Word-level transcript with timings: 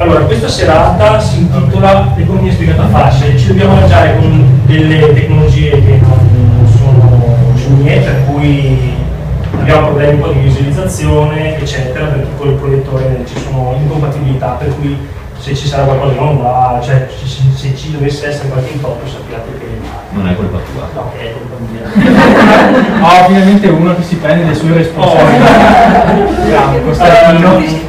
Allora, 0.00 0.20
questa 0.20 0.48
serata 0.48 1.18
si 1.18 1.38
intitola 1.38 2.14
Economia 2.16 2.52
spiegata 2.52 2.86
facile, 2.86 3.36
ci 3.36 3.48
dobbiamo 3.48 3.74
mangiare 3.74 4.16
con 4.16 4.60
delle 4.64 5.12
tecnologie 5.12 5.70
che 5.70 6.00
non 6.00 6.68
sono 6.78 7.36
mie, 7.82 7.98
per 7.98 8.24
cui 8.26 8.94
abbiamo 9.58 9.88
problemi 9.88 10.12
un 10.14 10.20
po' 10.20 10.28
di 10.28 10.38
visualizzazione, 10.38 11.58
eccetera, 11.58 12.06
perché 12.06 12.28
con 12.36 12.48
il 12.48 12.54
proiettore 12.54 13.24
ci 13.26 13.40
sono 13.40 13.74
incompatibilità, 13.76 14.50
per 14.50 14.72
cui 14.76 14.96
se 15.36 15.56
ci 15.56 15.66
sarà 15.66 15.82
qualcosa 15.82 16.12
che 16.12 16.20
non 16.20 16.42
va, 16.42 16.80
cioè 16.80 17.08
se 17.56 17.76
ci 17.76 17.90
dovesse 17.90 18.28
essere 18.28 18.50
qualche 18.50 18.74
intoppo 18.74 19.04
sappiate 19.04 19.50
che 19.58 19.66
non 20.12 20.28
è 20.28 20.36
colpa 20.36 20.58
tua. 20.58 20.88
No, 20.94 21.10
che 21.12 21.28
è 21.28 21.32
colpa 21.32 21.56
mia. 21.72 22.86
Ah, 23.00 23.24
ovviamente 23.24 23.68
uno 23.68 23.96
che 23.96 24.02
si 24.02 24.16
prende 24.16 24.44
le 24.44 24.54
sue 24.54 24.74
responsabilità. 24.74 25.46
Oh, 26.76 26.80
Costantino. 26.84 27.86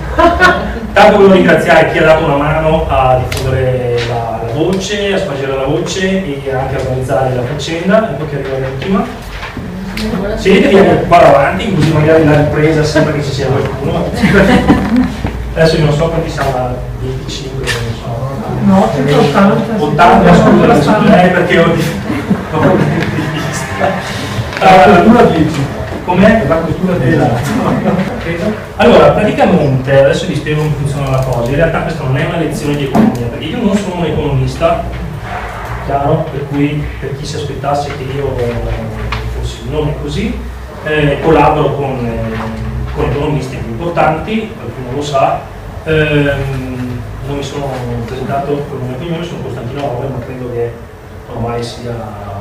Tanto 1.00 1.16
volevo 1.16 1.34
ringraziare 1.36 1.92
chi 1.94 1.98
ha 2.00 2.04
dato 2.04 2.26
una 2.26 2.36
mano 2.36 2.86
a 2.90 3.22
diffondere 3.26 3.98
la, 4.10 4.42
la 4.46 4.52
voce, 4.54 5.14
a 5.14 5.18
spargere 5.18 5.56
la 5.56 5.64
voce 5.64 6.26
e 6.26 6.54
anche 6.54 6.76
a 6.76 6.80
organizzare 6.80 7.36
la 7.36 7.42
faccenda, 7.42 8.12
ecco 8.12 8.28
che 8.28 8.36
arriva 8.36 8.68
l'ultima. 8.68 9.06
Sedetevi 10.36 11.08
qua 11.08 11.20
davanti, 11.20 11.74
così 11.74 11.94
magari 11.94 12.26
la 12.26 12.36
ripresa 12.36 12.84
sembra 12.84 13.14
che 13.14 13.24
ci 13.24 13.32
sia 13.32 13.46
qualcuno. 13.46 14.10
Adesso 15.56 15.78
io 15.78 15.86
non 15.86 15.96
so 15.96 16.10
quanti 16.10 16.30
siamo, 16.30 16.76
25, 17.00 17.58
non 17.60 17.94
so. 17.96 18.28
No, 18.66 18.90
180. 18.94 19.82
80, 19.82 20.34
scusa, 20.36 21.24
eh, 21.24 21.28
perché 21.30 21.60
ho 21.60 21.64
ho 22.52 22.60
problemi 22.60 23.06
di 23.06 23.40
vista. 23.48 23.88
Allora, 24.60 25.22
10. 25.24 25.66
Com'è? 26.04 26.44
La 26.46 26.56
cultura 26.56 26.98
della... 26.98 28.18
allora, 28.76 29.12
praticamente, 29.12 30.00
adesso 30.00 30.28
vi 30.28 30.36
spiego 30.36 30.62
come 30.62 30.74
funziona 30.76 31.10
la 31.10 31.20
cosa. 31.24 31.50
In 31.50 31.56
realtà 31.56 31.82
questa 31.82 32.04
non 32.04 32.18
è 32.18 32.26
una 32.26 32.38
lezione 32.38 32.76
di 32.76 32.84
economia, 32.86 33.28
perché 33.28 33.46
io 33.46 33.62
non 33.62 33.76
sono 33.76 33.96
un 33.96 34.06
economista, 34.06 34.84
chiaro, 35.86 36.26
per 36.32 36.48
cui 36.48 36.84
per 37.00 37.18
chi 37.18 37.26
si 37.26 37.36
aspettasse 37.36 37.92
che 37.98 38.04
io 38.04 38.36
fossi 39.38 39.62
un 39.66 39.74
nome 39.74 39.96
così, 40.02 40.38
eh, 40.84 41.20
collaboro 41.22 41.76
con, 41.76 42.06
eh, 42.06 42.94
con, 42.94 43.10
economisti 43.10 43.58
più 43.58 43.72
importanti, 43.72 44.52
qualcuno 44.56 44.96
lo 44.96 45.02
sa, 45.02 45.42
ehm, 45.84 47.02
non 47.28 47.38
mi 47.38 47.44
sono 47.44 47.68
presentato 48.06 48.66
con 48.70 48.96
nome, 49.10 49.24
sono 49.24 49.42
Costantino 49.42 49.98
Ove, 49.98 50.08
ma 50.08 50.20
credo 50.26 50.52
che 50.52 50.72
ormai 51.32 51.64
sia 51.64 52.39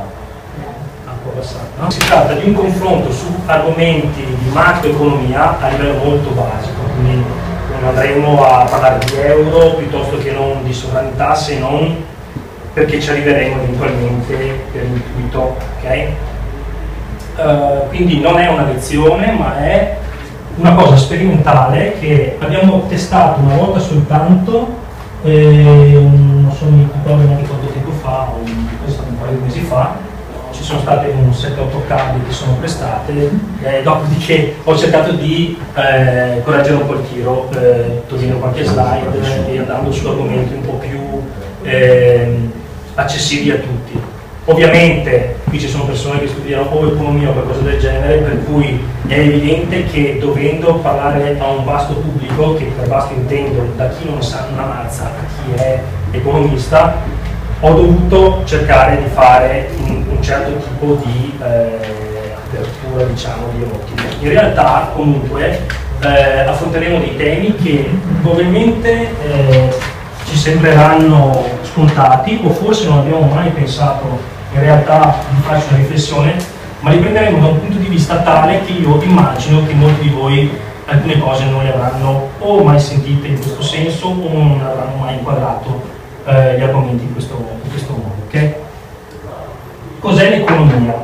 No? 1.78 1.90
Si 1.90 1.98
tratta 1.98 2.34
di 2.34 2.48
un 2.48 2.54
confronto 2.54 3.12
su 3.12 3.26
argomenti 3.46 4.24
di 4.24 4.50
macroeconomia 4.50 5.58
a 5.60 5.68
livello 5.68 6.04
molto 6.04 6.30
basico, 6.30 6.80
quindi 6.94 7.24
non 7.72 7.88
andremo 7.88 8.44
a 8.44 8.64
parlare 8.64 8.98
di 9.04 9.14
euro 9.20 9.74
piuttosto 9.74 10.18
che 10.18 10.32
non 10.32 10.64
di 10.64 10.72
sovranità 10.72 11.34
se 11.34 11.58
non 11.58 12.04
perché 12.72 13.00
ci 13.00 13.10
arriveremo 13.10 13.62
eventualmente 13.62 14.60
per 14.72 14.84
intuito. 14.84 15.56
Okay? 15.78 16.14
Uh, 17.36 17.88
quindi 17.88 18.20
non 18.20 18.38
è 18.38 18.48
una 18.48 18.64
lezione 18.64 19.30
ma 19.30 19.58
è 19.58 19.96
una 20.56 20.74
cosa 20.74 20.96
sperimentale 20.96 21.98
che 22.00 22.36
abbiamo 22.40 22.84
testato 22.88 23.40
una 23.40 23.54
volta 23.54 23.78
soltanto, 23.78 24.66
eh, 25.22 25.92
non 25.92 26.52
so 26.56 26.64
mi 26.64 26.88
ricordo 26.92 27.22
neanche 27.24 27.46
quanto 27.46 27.66
tempo 27.68 27.90
fa, 27.92 28.32
un, 28.42 28.50
un 28.50 29.18
paio 29.20 29.36
di 29.36 29.42
mesi 29.44 29.60
fa, 29.60 29.94
sono 30.68 30.80
state 30.80 31.06
un 31.08 31.30
7-8 31.30 31.86
cavi 31.86 32.20
che 32.26 32.32
sono 32.32 32.52
prestate, 32.56 33.30
eh, 33.62 33.82
dopodiché 33.82 34.56
ho 34.64 34.76
cercato 34.76 35.12
di 35.12 35.58
eh, 35.74 36.42
correggere 36.44 36.74
un 36.74 36.86
po' 36.86 36.92
il 36.92 37.08
tiro, 37.10 37.48
eh, 37.54 38.02
togliendo 38.06 38.36
qualche 38.36 38.64
slide 38.64 39.46
e 39.50 39.58
andando 39.60 39.90
su 39.90 40.06
argomenti 40.06 40.52
un 40.52 40.60
po' 40.60 40.74
più 40.74 41.22
ehm, 41.62 42.52
accessibili 42.96 43.52
a 43.52 43.54
tutti. 43.54 43.98
Ovviamente 44.44 45.36
qui 45.44 45.58
ci 45.58 45.68
sono 45.68 45.84
persone 45.84 46.20
che 46.20 46.28
studiano 46.28 46.64
o 46.64 46.86
economia 46.86 47.30
o 47.30 47.32
qualcosa 47.32 47.60
del 47.60 47.80
genere, 47.80 48.18
per 48.18 48.44
cui 48.44 48.78
è 49.06 49.18
evidente 49.18 49.86
che 49.86 50.18
dovendo 50.20 50.74
parlare 50.74 51.34
a 51.38 51.48
un 51.48 51.64
vasto 51.64 51.94
pubblico, 51.94 52.56
che 52.56 52.64
per 52.76 52.88
vasto 52.88 53.14
intendo 53.14 53.68
da 53.74 53.88
chi 53.88 54.04
non 54.04 54.22
sa 54.22 54.46
una 54.52 54.66
mazza 54.66 55.04
a 55.04 55.54
chi 55.54 55.62
è 55.62 55.80
economista, 56.10 56.94
ho 57.60 57.72
dovuto 57.72 58.42
cercare 58.44 59.02
di 59.02 59.08
fare 59.08 59.68
un, 59.84 60.04
un 60.08 60.22
certo 60.22 60.56
tipo 60.58 60.94
di 61.04 61.36
eh, 61.42 62.34
apertura 62.46 63.04
diciamo 63.04 63.48
di 63.54 63.62
ordine. 63.62 64.02
In 64.20 64.28
realtà 64.28 64.92
comunque 64.94 65.66
eh, 66.00 66.40
affronteremo 66.40 66.98
dei 66.98 67.16
temi 67.16 67.56
che 67.56 67.90
probabilmente 68.22 69.08
eh, 69.22 69.74
ci 70.26 70.36
sembreranno 70.36 71.44
scontati 71.62 72.40
o 72.44 72.50
forse 72.50 72.86
non 72.86 72.98
abbiamo 72.98 73.22
mai 73.22 73.50
pensato 73.50 74.36
in 74.52 74.60
realtà 74.60 75.16
di 75.30 75.40
farci 75.42 75.66
una 75.70 75.78
riflessione, 75.78 76.36
ma 76.80 76.90
li 76.90 76.98
prenderemo 76.98 77.40
da 77.40 77.46
un 77.48 77.60
punto 77.60 77.78
di 77.78 77.86
vista 77.86 78.18
tale 78.18 78.62
che 78.64 78.72
io 78.72 79.02
immagino 79.02 79.66
che 79.66 79.74
molti 79.74 80.02
di 80.02 80.10
voi 80.10 80.50
alcune 80.86 81.18
cose 81.18 81.44
non 81.44 81.64
le 81.64 81.72
avranno 81.72 82.28
o 82.38 82.62
mai 82.62 82.78
sentite 82.78 83.26
in 83.26 83.38
questo 83.38 83.62
senso 83.62 84.06
o 84.06 84.32
non 84.32 84.60
avranno 84.64 84.96
mai 84.96 85.14
inquadrato 85.14 85.96
eh, 86.28 86.58
gli 86.58 86.62
argomenti 86.62 87.04
in 87.04 87.12
questo, 87.12 87.36
in 87.62 87.70
questo 87.70 87.92
modo. 87.92 88.22
Okay? 88.26 88.54
Cos'è 89.98 90.30
l'economia? 90.30 90.94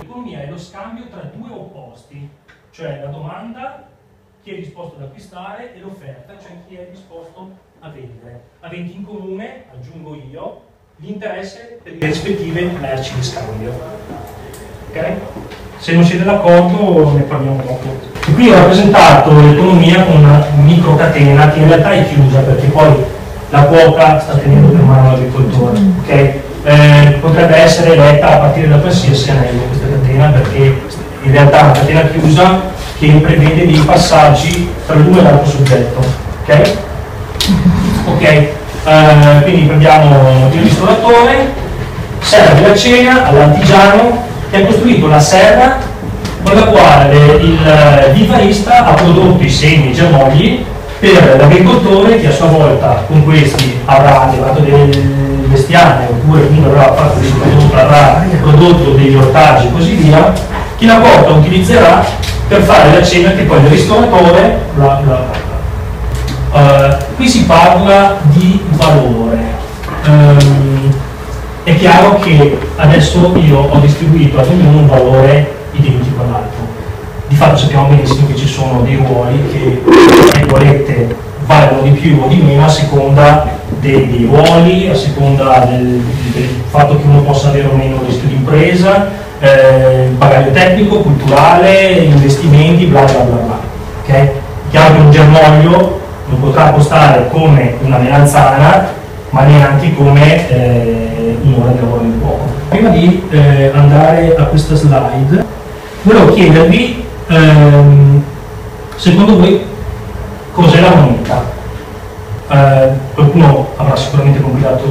L'economia 0.00 0.42
è 0.42 0.48
lo 0.48 0.58
scambio 0.58 1.04
tra 1.10 1.28
due 1.34 1.50
opposti, 1.50 2.28
cioè 2.70 3.00
la 3.02 3.10
domanda, 3.10 3.88
chi 4.42 4.52
è 4.52 4.58
disposto 4.58 4.96
ad 4.96 5.02
acquistare, 5.02 5.74
e 5.74 5.80
l'offerta, 5.80 6.34
cioè 6.40 6.52
chi 6.68 6.76
è 6.76 6.86
disposto 6.90 7.50
a 7.80 7.88
vendere, 7.88 8.42
aventi 8.60 8.94
in 8.94 9.04
comune, 9.04 9.64
aggiungo 9.72 10.14
io, 10.14 10.62
l'interesse 10.98 11.80
per 11.82 11.94
le 11.94 12.06
rispettive 12.06 12.62
merci 12.80 13.14
di 13.14 13.22
scambio. 13.22 13.72
Okay? 14.90 15.16
Se 15.78 15.92
non 15.92 16.04
siete 16.04 16.24
d'accordo 16.24 17.10
ne 17.12 17.22
parliamo 17.22 17.62
dopo. 17.62 18.14
Qui 18.32 18.48
ho 18.48 18.54
rappresentato 18.54 19.30
l'economia 19.30 20.04
con 20.04 20.16
una 20.16 20.46
microcatena 20.62 21.50
che 21.50 21.58
in 21.58 21.68
realtà 21.68 21.92
è 21.92 22.08
chiusa 22.08 22.40
perché 22.40 22.66
poi 22.68 23.14
la 23.50 23.62
quota 23.62 24.20
sta 24.20 24.34
tenendo 24.34 24.68
per 24.68 24.82
mano 24.82 25.10
l'agricoltore. 25.10 25.78
Okay? 26.02 26.40
Eh, 26.64 27.18
potrebbe 27.20 27.56
essere 27.56 27.94
letta 27.94 28.34
a 28.34 28.36
partire 28.38 28.68
da 28.68 28.78
qualsiasi 28.78 29.30
anello 29.30 29.62
questa 29.68 29.86
catena 29.86 30.30
perché 30.30 30.80
in 31.22 31.30
realtà 31.30 31.60
è 31.60 31.62
una 31.62 31.72
catena 31.72 32.00
chiusa 32.02 32.60
che 32.98 33.06
prevede 33.22 33.66
dei 33.66 33.82
passaggi 33.84 34.68
tra 34.86 34.96
l'uno 34.96 35.18
e 35.18 35.22
l'altro 35.22 35.50
soggetto. 35.50 36.00
Ok? 36.42 36.74
Ok, 38.08 38.22
eh, 38.22 38.52
quindi 39.42 39.62
prendiamo 39.62 40.48
il 40.52 40.62
ristoratore, 40.62 41.52
serra 42.20 42.54
della 42.54 42.74
cena 42.74 43.26
all'artigiano 43.26 44.22
che 44.48 44.62
ha 44.62 44.64
costruito 44.64 45.08
la 45.08 45.18
serra 45.18 45.78
con 46.44 46.54
la 46.54 46.66
quale 46.66 47.16
il 47.40 48.10
vivarista 48.12 48.86
ha 48.86 48.94
prodotto 48.94 49.42
i 49.42 49.50
semi, 49.50 49.90
i 49.90 49.92
germogli 49.92 50.64
per 50.98 51.36
l'agricoltore 51.38 52.20
che 52.20 52.28
a 52.28 52.32
sua 52.32 52.46
volta 52.46 53.04
con 53.06 53.24
questi 53.24 53.80
avrà 53.84 54.30
levato 54.32 54.60
del 54.60 54.88
bestiame 55.46 56.06
oppure 56.08 56.46
quindi 56.46 56.66
avrà 56.66 56.92
fatto 56.94 57.18
dei 57.18 57.30
prodotti, 57.30 57.74
avrà 57.74 58.24
prodotto 58.40 58.90
degli 58.92 59.14
ortaggi 59.14 59.66
e 59.66 59.72
così 59.72 59.94
via, 59.94 60.32
che 60.76 60.86
la 60.86 60.96
porta 60.96 61.30
utilizzerà 61.32 62.04
per 62.48 62.62
fare 62.62 62.92
la 62.92 63.04
cena 63.04 63.32
che 63.32 63.42
poi 63.42 63.60
il 63.60 63.68
ristoratore 63.68 64.60
la, 64.76 65.00
la, 65.06 65.44
Uh, 66.52 66.96
qui 67.16 67.28
si 67.28 67.44
parla 67.44 68.16
di 68.32 68.62
valore. 68.70 69.36
Um, 70.06 70.90
è 71.64 71.76
chiaro 71.76 72.18
che 72.20 72.58
adesso 72.76 73.32
io 73.36 73.58
ho 73.58 73.78
distribuito 73.80 74.38
ad 74.38 74.46
ognuno 74.48 74.78
un 74.78 74.86
valore 74.86 75.55
di 77.28 77.34
fatto 77.34 77.56
sappiamo 77.56 77.88
benissimo 77.88 78.26
che 78.28 78.36
ci 78.36 78.46
sono 78.46 78.82
dei 78.82 78.96
ruoli 78.96 79.42
che, 79.50 79.82
virgolette, 80.38 81.14
valgono 81.46 81.82
di 81.82 81.90
più 81.90 82.20
o 82.22 82.28
di 82.28 82.36
meno 82.36 82.64
a 82.64 82.68
seconda 82.68 83.48
dei, 83.80 84.08
dei 84.10 84.28
ruoli, 84.30 84.88
a 84.88 84.94
seconda 84.94 85.66
del, 85.68 86.02
del, 86.32 86.48
fatto 86.68 86.96
che 86.96 87.06
uno 87.06 87.22
possa 87.22 87.48
avere 87.48 87.68
o 87.68 87.74
meno 87.74 88.00
rischio 88.06 88.28
di 88.28 88.34
impresa, 88.34 89.08
eh, 89.40 90.08
bagaglio 90.16 90.50
tecnico, 90.50 91.00
culturale, 91.00 91.90
investimenti, 91.90 92.86
bla 92.86 93.02
bla 93.02 93.20
bla 93.20 93.36
bla. 93.36 93.60
Okay? 94.02 94.30
Chiaro 94.70 94.94
che 94.94 95.00
un 95.00 95.10
germoglio 95.10 96.00
non 96.28 96.40
potrà 96.40 96.70
costare 96.70 97.28
come 97.28 97.74
una 97.82 97.98
melanzana, 97.98 98.88
ma 99.30 99.42
neanche 99.42 99.94
come 99.94 100.48
eh, 100.48 101.38
un'ora 101.42 101.70
di 101.70 101.80
lavoro 101.80 102.02
di 102.02 102.18
poco. 102.20 102.44
Prima 102.68 102.88
di 102.90 103.22
eh, 103.30 103.70
andare 103.74 104.34
a 104.36 104.44
questa 104.44 104.74
slide, 104.74 105.44
volevo 106.02 106.32
chiedervi 106.32 107.04
ehm, 107.28 108.22
secondo 108.96 109.38
voi 109.38 109.64
cos'è 110.52 110.80
la 110.80 110.94
moneta? 110.94 111.54
Eh, 112.48 112.90
qualcuno 113.14 113.68
avrà 113.76 113.96
sicuramente 113.96 114.40
compilato 114.40 114.84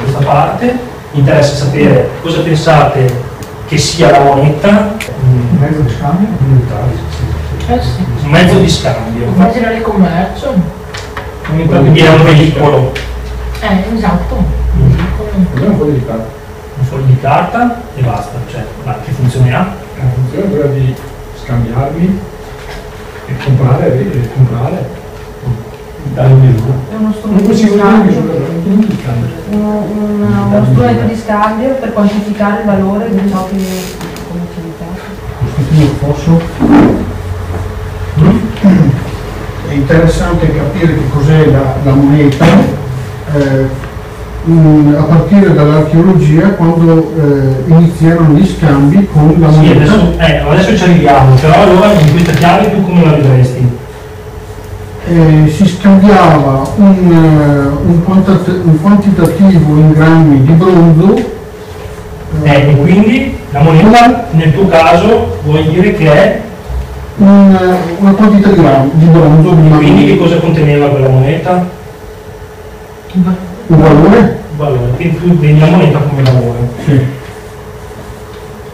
questa 0.00 0.20
parte, 0.20 0.78
mi 1.12 1.20
interessa 1.20 1.54
sapere 1.54 2.08
cosa 2.22 2.40
pensate 2.40 3.30
che 3.66 3.78
sia 3.78 4.10
la 4.10 4.20
moneta. 4.20 4.96
Un 5.22 5.58
mezzo 5.58 5.80
di 5.80 5.90
scambio? 5.90 6.28
Eh 7.68 7.80
sì. 7.80 8.04
Un 8.24 8.30
mezzo 8.30 8.58
di 8.58 8.68
scambio. 8.68 9.26
Immaginare 9.26 9.76
il 9.76 9.82
commercio. 9.82 10.54
quindi 11.46 12.00
è 12.00 12.08
un 12.08 12.24
veicolo. 12.24 12.92
Eh, 13.60 13.96
esatto. 13.96 14.44
Cos'è 15.16 15.66
un 15.66 15.76
foglio 15.76 15.92
di 15.92 16.04
carta? 16.04 16.26
Un 16.78 16.84
foglio 16.84 17.04
di 17.04 17.20
carta 17.20 17.82
e 17.94 18.02
basta, 18.02 18.38
cioè, 18.50 18.64
ma 18.84 18.96
che 19.04 19.12
funzione 19.12 19.54
ha? 19.54 19.74
La 19.96 20.04
funzione 20.14 20.44
è 20.44 20.48
quella 20.48 20.66
di 20.66 20.94
scambiarmi 21.44 22.18
e 23.26 23.36
comprare, 23.44 24.00
e 24.00 24.28
comprare. 24.34 25.00
Dare 26.14 26.32
misura. 26.34 26.72
È 26.90 26.94
uno 26.96 27.02
Non 27.04 27.14
strumento 27.14 27.52
di 27.52 27.56
scambio. 27.56 28.12
scambio. 28.12 29.28
Uno, 29.50 29.86
un- 29.94 30.26
uno 30.50 30.64
strumento 30.72 31.04
di 31.06 31.20
scambio 31.20 31.68
per 31.74 31.92
quantificare 31.92 32.60
il 32.60 32.66
valore 32.66 33.10
di 33.10 33.30
ciò 33.30 33.48
che 33.48 33.56
come 34.28 34.40
Io 35.80 35.88
posso? 36.00 36.40
È 39.68 39.72
interessante 39.72 40.54
capire 40.54 40.94
che 40.94 41.08
cos'è 41.08 41.46
la, 41.50 41.76
la 41.84 41.92
moneta 41.94 42.44
eh, 43.34 43.66
mm, 44.48 44.94
a 44.96 45.02
partire 45.02 45.54
dall'archeologia 45.54 46.48
quando 46.50 47.12
eh, 47.16 47.70
iniziarono 47.70 48.34
gli 48.34 48.46
scambi 48.46 49.08
con 49.12 49.36
la 49.38 49.50
Sì, 49.50 49.56
moneta. 49.58 49.74
adesso, 49.92 50.12
eh, 50.18 50.36
adesso 50.38 50.76
ci 50.76 50.82
arriviamo, 50.84 51.34
però 51.36 51.54
allora 51.62 51.92
in 51.92 52.10
questa 52.10 52.32
chiave 52.32 52.72
tu 52.74 52.82
come 52.84 53.04
la 53.04 53.12
vedresti? 53.12 53.80
Eh, 55.08 55.50
si 55.50 55.66
scambiava 55.66 56.62
un, 56.76 56.94
eh, 57.12 57.86
un 57.86 58.04
quantat- 58.04 58.60
un 58.64 58.80
quantitativo 58.80 59.76
in 59.76 59.92
grammi 59.92 60.42
di 60.44 60.52
bronzo 60.52 61.40
Eh, 62.44 62.50
e 62.70 62.76
quindi 62.76 63.36
la 63.50 63.60
moneta 63.60 64.28
nel 64.30 64.54
tuo 64.54 64.66
caso 64.66 65.38
vuol 65.44 65.64
dire 65.64 65.92
che 65.94 66.10
è, 66.10 66.40
un, 67.18 67.54
eh, 67.60 67.76
una 67.98 68.12
quantità 68.12 68.48
di, 68.48 68.54
gram- 68.54 68.90
di 68.94 69.04
bronzo 69.04 69.50
di 69.50 69.68
quindi 69.68 70.06
che 70.06 70.16
cosa 70.16 70.36
conteneva 70.36 70.88
quella 70.88 71.08
moneta? 71.10 71.66
Un 73.74 73.80
valore? 73.82 74.18
Un 74.50 74.56
valore, 74.56 74.90
quindi 74.96 75.18
tu 75.18 75.38
vedi 75.38 75.58
la 75.58 75.66
moneta 75.66 75.98
come 75.98 76.22
valore. 76.22 76.68
Sì. 76.84 77.06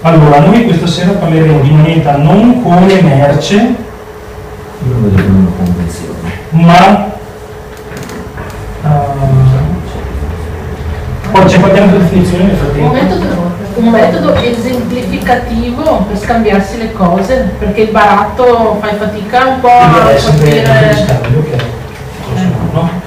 Allora, 0.03 0.39
noi 0.41 0.65
questa 0.65 0.87
sera 0.87 1.12
parleremo 1.12 1.61
di 1.61 1.71
moneta 1.71 2.17
non 2.17 2.62
come 2.62 3.00
merce, 3.03 3.55
Io 3.56 3.75
lo 4.93 5.00
vedo 5.11 5.23
come 5.23 5.39
una 5.39 5.50
convenzione. 5.56 6.31
ma 6.50 7.06
ehm, 8.85 9.77
poi 11.33 11.45
c'è 11.45 11.59
qualche 11.61 11.81
altra 11.81 11.99
definizione 11.99 12.45
nel 12.45 12.53
Un 12.53 12.59
frattempo. 12.59 12.93
metodo, 12.93 13.50
un 13.75 13.89
metodo 13.91 14.35
esemplificativo 14.35 16.05
per 16.09 16.19
scambiarsi 16.19 16.79
le 16.79 16.93
cose, 16.93 17.50
perché 17.59 17.81
il 17.83 17.91
baratto 17.91 18.79
fai 18.81 18.95
fatica 18.97 19.47
un 19.47 19.61
po' 19.61 19.69
a 19.69 19.85
un 19.87 19.93
capire. 19.93 20.67
scambio, 20.95 21.39
ok. 21.41 21.65
Forse 22.29 22.45
no, 22.45 22.81
no? 22.81 23.06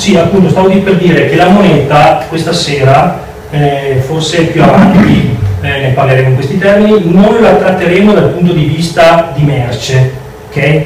Sì, 0.00 0.16
appunto, 0.16 0.48
stavo 0.48 0.68
di 0.68 0.78
per 0.78 0.96
dire 0.96 1.28
che 1.28 1.36
la 1.36 1.48
moneta 1.48 2.24
questa 2.26 2.54
sera, 2.54 3.20
eh, 3.50 4.02
forse 4.06 4.44
più 4.44 4.62
avanti 4.62 5.36
eh, 5.60 5.68
ne 5.68 5.88
parleremo 5.90 6.30
in 6.30 6.34
questi 6.36 6.56
termini, 6.56 7.02
non 7.12 7.36
la 7.38 7.56
tratteremo 7.56 8.14
dal 8.14 8.30
punto 8.30 8.54
di 8.54 8.64
vista 8.64 9.30
di 9.34 9.42
merce, 9.42 10.10
ok? 10.48 10.82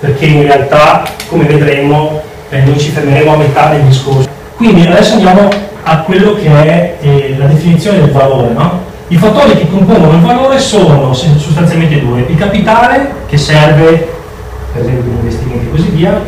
Perché 0.00 0.24
in 0.24 0.44
realtà, 0.44 1.02
come 1.28 1.44
vedremo, 1.44 2.22
eh, 2.48 2.62
noi 2.62 2.78
ci 2.78 2.88
fermeremo 2.88 3.34
a 3.34 3.36
metà 3.36 3.68
del 3.72 3.82
discorso. 3.82 4.26
Quindi 4.56 4.86
adesso 4.86 5.12
andiamo 5.12 5.50
a 5.82 5.98
quello 5.98 6.32
che 6.36 6.46
è 6.46 6.96
eh, 7.02 7.34
la 7.36 7.48
definizione 7.48 7.98
del 7.98 8.10
valore, 8.10 8.54
no? 8.54 8.84
I 9.08 9.16
fattori 9.18 9.54
che 9.54 9.68
compongono 9.68 10.14
il 10.14 10.22
valore 10.22 10.58
sono 10.58 11.12
sostanzialmente 11.12 12.00
due, 12.00 12.24
il 12.26 12.38
capitale 12.38 13.16
che 13.26 13.36
serve 13.36 14.14
per 14.72 14.82
esempio 14.82 15.02
per 15.02 15.12
investimenti 15.12 15.66
e 15.66 15.70
così 15.70 15.88
via, 15.90 16.20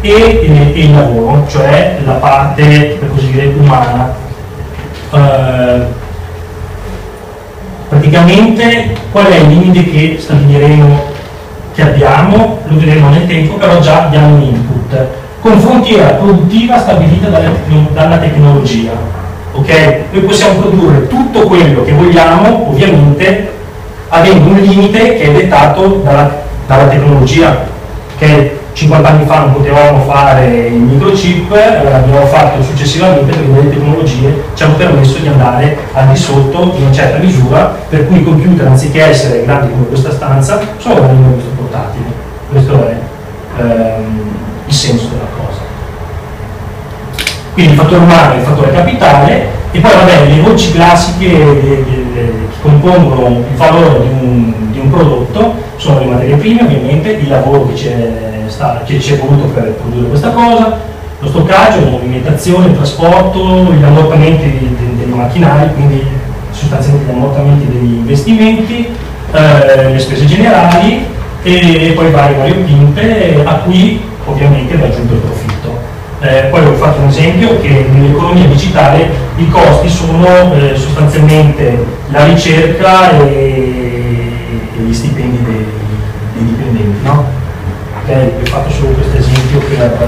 e, 0.00 0.10
e- 0.10 0.72
e 0.74 0.84
il 0.84 0.94
lavoro, 0.94 1.46
cioè 1.48 1.98
la 2.04 2.12
parte 2.14 2.96
per 2.98 3.10
così 3.10 3.30
dire 3.30 3.52
umana. 3.58 4.14
Eh, 5.12 6.06
praticamente 7.88 8.94
qual 9.10 9.26
è 9.26 9.36
il 9.36 9.48
limite 9.48 9.84
che 9.84 10.16
stabiliremo 10.20 11.16
che 11.74 11.82
abbiamo, 11.82 12.58
lo 12.66 12.76
vedremo 12.76 13.08
nel 13.08 13.26
tempo, 13.26 13.54
però 13.54 13.78
già 13.78 14.08
diamo 14.10 14.34
un 14.34 14.42
input, 14.42 15.06
con 15.40 15.60
frontiera 15.60 16.08
produttiva 16.14 16.76
stabilita 16.76 17.28
dalla, 17.28 17.50
tecno- 17.50 17.88
dalla 17.92 18.16
tecnologia. 18.18 18.90
ok? 19.52 20.00
Noi 20.10 20.22
possiamo 20.22 20.58
produrre 20.60 21.06
tutto 21.06 21.42
quello 21.42 21.84
che 21.84 21.92
vogliamo, 21.92 22.68
ovviamente, 22.68 23.52
avendo 24.08 24.50
un 24.50 24.58
limite 24.60 25.16
che 25.16 25.22
è 25.22 25.32
dettato 25.32 26.00
dalla, 26.02 26.42
dalla 26.66 26.88
tecnologia. 26.88 27.64
ok? 28.16 28.50
50 28.78 29.08
anni 29.08 29.26
fa 29.26 29.40
non 29.40 29.54
potevamo 29.54 30.04
fare 30.04 30.68
il 30.68 30.74
microchip, 30.74 31.50
eh, 31.52 31.82
l'abbiamo 31.82 32.24
fatto 32.26 32.62
successivamente 32.62 33.24
perché 33.24 33.50
le 33.50 33.70
tecnologie 33.70 34.44
ci 34.54 34.62
hanno 34.62 34.76
permesso 34.76 35.18
di 35.18 35.26
andare 35.26 35.76
al 35.94 36.06
di 36.06 36.16
sotto 36.16 36.74
in 36.76 36.82
una 36.82 36.92
certa 36.92 37.18
misura, 37.18 37.76
per 37.88 38.06
cui 38.06 38.20
i 38.20 38.22
computer 38.22 38.68
anziché 38.68 39.04
essere 39.04 39.42
grandi 39.42 39.72
come 39.72 39.86
questa 39.88 40.12
stanza, 40.12 40.60
sono 40.76 40.94
grandi 40.94 41.22
come 41.22 41.32
questo 41.32 41.50
portatile. 41.56 42.04
Questo 42.50 42.88
è 42.88 42.96
ehm, 43.58 44.20
il 44.66 44.74
senso 44.74 45.08
della 45.08 45.26
cosa. 45.36 45.60
Quindi 47.54 47.72
il 47.72 47.78
fattore 47.78 48.00
umano 48.00 48.34
è 48.34 48.36
il 48.36 48.42
fattore 48.42 48.70
capitale 48.70 49.46
e 49.72 49.80
poi 49.80 49.90
vabbè 49.92 50.26
le 50.28 50.40
voci 50.40 50.70
classiche 50.70 51.26
che 51.26 52.32
compongono 52.62 53.38
il 53.38 53.56
valore 53.56 54.02
di 54.02 54.08
un, 54.20 54.52
di 54.70 54.78
un 54.78 54.88
prodotto 54.88 55.54
sono 55.78 55.98
le 55.98 56.06
materie 56.06 56.36
prime 56.36 56.62
ovviamente, 56.62 57.10
il 57.10 57.28
lavoro 57.28 57.66
che 57.66 57.74
c'è 57.74 58.36
sta- 58.48 58.82
che 58.84 59.00
ci 59.00 59.14
è 59.14 59.18
voluto 59.18 59.46
per 59.48 59.72
produrre 59.72 60.08
questa 60.08 60.30
cosa, 60.30 60.78
lo 61.20 61.28
stoccaggio, 61.28 61.84
la 61.84 61.90
movimentazione, 61.90 62.66
il 62.66 62.76
trasporto, 62.76 63.72
gli 63.72 63.82
ammortamenti 63.82 64.76
dei 64.96 65.06
macchinari, 65.06 65.74
quindi 65.74 66.06
sostanzialmente 66.50 67.12
gli 67.12 67.14
ammortamenti 67.14 67.66
degli 67.66 67.94
investimenti, 67.94 68.88
eh, 69.32 69.92
le 69.92 69.98
spese 69.98 70.26
generali 70.26 71.06
e 71.42 71.92
poi 71.94 72.10
varie 72.10 72.36
variopinte 72.36 73.42
a 73.44 73.54
cui 73.56 74.00
ovviamente 74.24 74.76
va 74.76 74.86
aggiunto 74.86 75.14
il 75.14 75.20
profitto. 75.20 75.78
Eh, 76.20 76.48
poi 76.50 76.66
ho 76.66 76.72
fatto 76.74 77.00
un 77.00 77.08
esempio 77.08 77.60
che 77.60 77.86
nell'economia 77.92 78.46
digitale 78.46 79.08
i 79.36 79.48
costi 79.48 79.88
sono 79.88 80.52
eh, 80.54 80.76
sostanzialmente 80.76 81.84
la 82.10 82.24
ricerca 82.24 83.18
e, 83.20 84.32
e 84.76 84.80
gli 84.80 84.92
stipendi 84.92 85.44
dei, 85.44 85.66
dei 86.34 86.44
dipendenti. 86.44 87.04
No? 87.04 87.37
Vi 88.08 88.14
ho 88.14 88.46
fatto 88.46 88.70
solo 88.70 88.92
questo 88.92 89.18
esempio 89.18 89.58
per, 89.58 89.98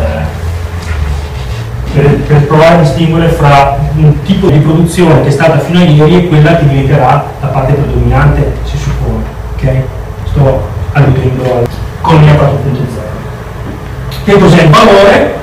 per, 1.93 2.17
per 2.27 2.47
provare 2.47 2.77
a 2.77 2.79
distinguere 2.79 3.29
fra 3.29 3.77
un 3.95 4.23
tipo 4.23 4.49
di 4.49 4.59
produzione 4.59 5.21
che 5.21 5.29
è 5.29 5.31
stata 5.31 5.59
fino 5.59 5.81
a 5.81 5.83
ieri 5.83 6.17
e 6.17 6.29
quella 6.29 6.57
che 6.57 6.67
diventerà 6.67 7.27
la 7.43 7.47
parte 7.49 7.75
predominante, 7.75 8.53
si 8.65 8.79
suppone. 8.79 9.25
Ok? 9.55 9.83
Sto 10.31 10.69
alludendo 10.93 11.67
all'economia 12.01 12.33
4.0. 12.33 14.25
Che 14.25 14.39
cos'è 14.39 14.63
il 14.63 14.71
valore? 14.71 15.35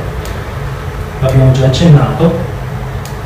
L'abbiamo 1.19 1.51
già 1.51 1.67
accennato. 1.67 2.39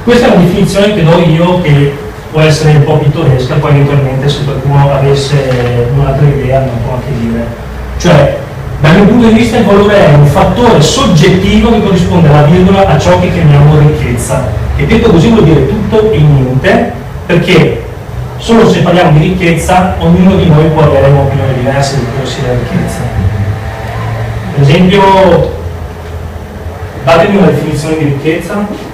Questa 0.03 0.27
è 0.27 0.31
una 0.35 0.43
definizione 0.43 0.93
che 0.93 1.03
do 1.05 1.19
io 1.19 1.61
che 1.61 1.97
può 2.31 2.41
essere 2.41 2.75
un 2.75 2.83
po' 2.83 2.97
pittoresca, 2.97 3.55
poi 3.55 3.75
eventualmente 3.75 4.27
se 4.27 4.43
qualcuno 4.43 4.93
avesse 4.93 5.87
un'altra 5.95 6.27
idea 6.27 6.59
lo 6.59 6.71
può 6.83 6.95
anche 6.95 7.17
dire. 7.17 7.45
Cioè, 7.97 8.49
punto 9.21 9.35
di 9.35 9.39
vista 9.39 9.57
il 9.57 9.65
valore 9.65 10.07
è 10.07 10.13
un 10.15 10.25
fattore 10.25 10.81
soggettivo 10.81 11.71
che 11.71 11.83
corrisponde 11.83 12.27
alla 12.27 12.41
virgola 12.43 12.87
a 12.87 12.97
ciò 12.97 13.19
che 13.19 13.31
chiamiamo 13.31 13.77
ricchezza. 13.77 14.47
E 14.75 14.85
detto 14.87 15.11
così 15.11 15.29
vuol 15.29 15.43
dire 15.43 15.67
tutto 15.67 16.11
e 16.11 16.17
niente, 16.17 16.91
perché 17.27 17.85
solo 18.37 18.67
se 18.67 18.79
parliamo 18.79 19.11
di 19.19 19.19
ricchezza 19.19 19.95
ognuno 19.99 20.35
di 20.37 20.49
noi 20.49 20.69
può 20.69 20.81
avere 20.81 21.09
un'opinione 21.09 21.53
diversa 21.53 21.97
di 21.97 22.05
cosa 22.17 22.31
sia 22.31 22.47
la 22.47 22.53
ricchezza. 22.53 22.99
Per 24.55 24.61
esempio, 24.63 25.51
datemi 27.03 27.37
una 27.37 27.47
definizione 27.47 27.97
di 27.99 28.03
ricchezza. 28.05 28.89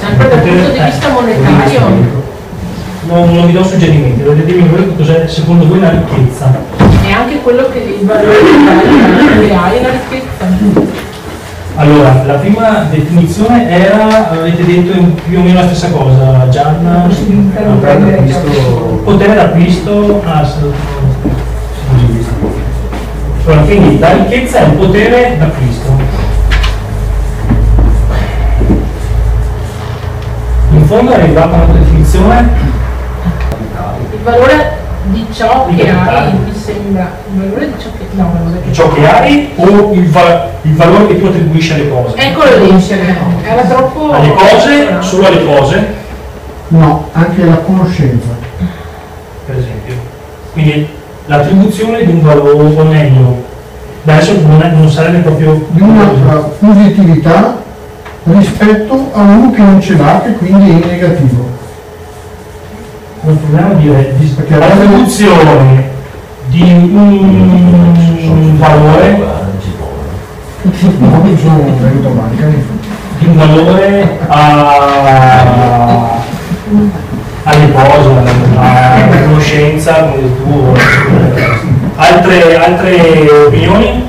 Sempre 0.00 0.28
dal 0.28 0.40
punto 0.40 0.70
di 0.70 0.78
vista 0.78 1.08
monetario 1.08 2.15
Non, 3.06 3.32
non 3.32 3.46
vi 3.46 3.52
do 3.52 3.62
suggerimenti, 3.62 4.24
dovete 4.24 4.46
dirmi 4.46 4.68
voi 4.68 4.82
che 4.84 4.96
cos'è 4.96 5.28
secondo 5.28 5.66
voi 5.68 5.78
la 5.78 5.90
ricchezza. 5.90 6.52
e 7.06 7.12
anche 7.12 7.40
quello 7.40 7.68
che 7.70 7.78
il 7.78 8.04
valore 8.04 8.34
che 9.46 9.54
hai 9.54 9.76
è 9.76 9.82
la 9.82 9.90
ricchezza. 9.90 10.94
Allora, 11.76 12.24
la 12.24 12.34
prima 12.34 12.86
definizione 12.90 13.68
era, 13.68 14.30
avete 14.30 14.64
detto 14.64 14.98
più 15.28 15.38
o 15.38 15.42
meno 15.42 15.60
la 15.60 15.66
stessa 15.66 15.90
cosa, 15.90 16.48
Gianna? 16.48 17.08
Potere 19.04 19.34
d'acquisto, 19.34 20.22
ah. 20.24 20.48
Allora, 23.44 23.60
quindi 23.62 23.98
la 24.00 24.12
ricchezza 24.14 24.58
è 24.58 24.64
un 24.64 24.78
potere 24.78 25.36
d'acquisto. 25.38 26.24
In 30.72 30.84
fondo 30.86 31.12
è 31.12 31.14
arrivata 31.14 31.54
una 31.54 31.78
definizione 31.78 32.65
valore 34.26 34.76
di 35.04 35.24
ciò 35.32 35.66
che 35.74 35.88
hai, 35.88 36.32
mi 36.32 36.52
sembra. 36.52 37.10
Il 37.32 37.40
valore 37.40 37.66
di 37.66 37.74
ciò 37.80 37.88
che. 37.96 38.04
No, 38.10 38.32
Di 38.64 38.72
ciò 38.72 38.92
che 38.92 39.06
hai 39.08 39.52
o 39.56 39.92
il, 39.92 40.08
va- 40.10 40.48
il 40.62 40.74
valore 40.74 41.06
che 41.06 41.20
tu 41.20 41.26
attribuisci 41.26 41.72
alle 41.74 41.88
cose? 41.88 42.16
Eccolo 42.16 42.56
lì, 42.64 42.84
era 43.44 43.62
troppo. 43.62 44.10
Alle 44.10 44.34
cose, 44.34 44.96
solo 45.00 45.26
alle 45.26 45.44
cose, 45.44 46.04
No, 46.68 47.08
anche 47.12 47.44
la 47.44 47.56
conoscenza. 47.58 48.28
per 49.46 49.56
esempio. 49.56 49.94
Quindi 50.52 50.88
l'attribuzione 51.26 52.04
di 52.04 52.10
un 52.10 52.22
valore, 52.22 52.50
o 52.76 52.84
meglio, 52.84 53.44
adesso 54.04 54.40
non, 54.44 54.60
è- 54.62 54.70
non 54.70 54.90
sarebbe 54.90 55.18
proprio 55.18 55.64
Di 55.70 55.80
una 55.82 56.10
eh, 56.10 56.40
positività 56.58 57.62
rispetto 58.24 59.10
a 59.12 59.20
uno 59.20 59.52
che 59.52 59.60
non 59.62 59.80
ce 59.80 59.96
l'ha, 59.96 60.20
che 60.24 60.32
quindi 60.32 60.70
è 60.70 60.72
in 60.72 60.82
negativo. 60.84 61.48
Non 63.26 63.70
a 63.70 63.74
dire 63.74 64.14
di- 64.18 64.26
Perché 64.26 64.56
l'attribuzione 64.56 65.94
di 66.46 66.62
un 66.62 68.56
valore 68.58 69.44
di 73.18 73.26
un 73.26 73.36
valore 73.36 74.18
a, 74.28 74.66
cose, 77.72 78.08
alla 78.56 79.16
conoscenza, 79.24 80.10
come 80.10 80.36
tuo. 80.36 80.74
Altre, 81.96 82.56
altre 82.56 83.26
opinioni? 83.46 84.04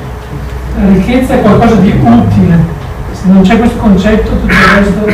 La 0.79 0.89
ricchezza 0.93 1.35
è 1.35 1.41
qualcosa 1.41 1.75
di 1.75 1.89
utile. 1.89 2.59
Se 3.13 3.27
non 3.27 3.41
c'è 3.41 3.57
questo 3.57 3.77
concetto, 3.77 4.29
tutto 4.31 4.45
il 4.45 4.83
resto 4.83 5.05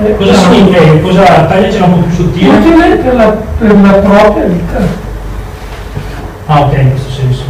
è 0.00 0.16
Cosa 0.16 0.34
significa? 0.34 0.80
Cosa 1.02 1.24
tagliacela 1.46 1.86
un 1.86 1.92
po' 1.92 2.06
più 2.06 2.14
sottile? 2.14 2.56
utile 2.56 2.96
per 2.96 3.14
la, 3.14 3.36
per 3.58 3.80
la 3.80 3.92
propria 3.94 4.44
vita, 4.44 5.06
Ah 6.46 6.60
ok, 6.60 6.78
in 6.78 6.90
questo 6.90 7.10
senso. 7.10 7.42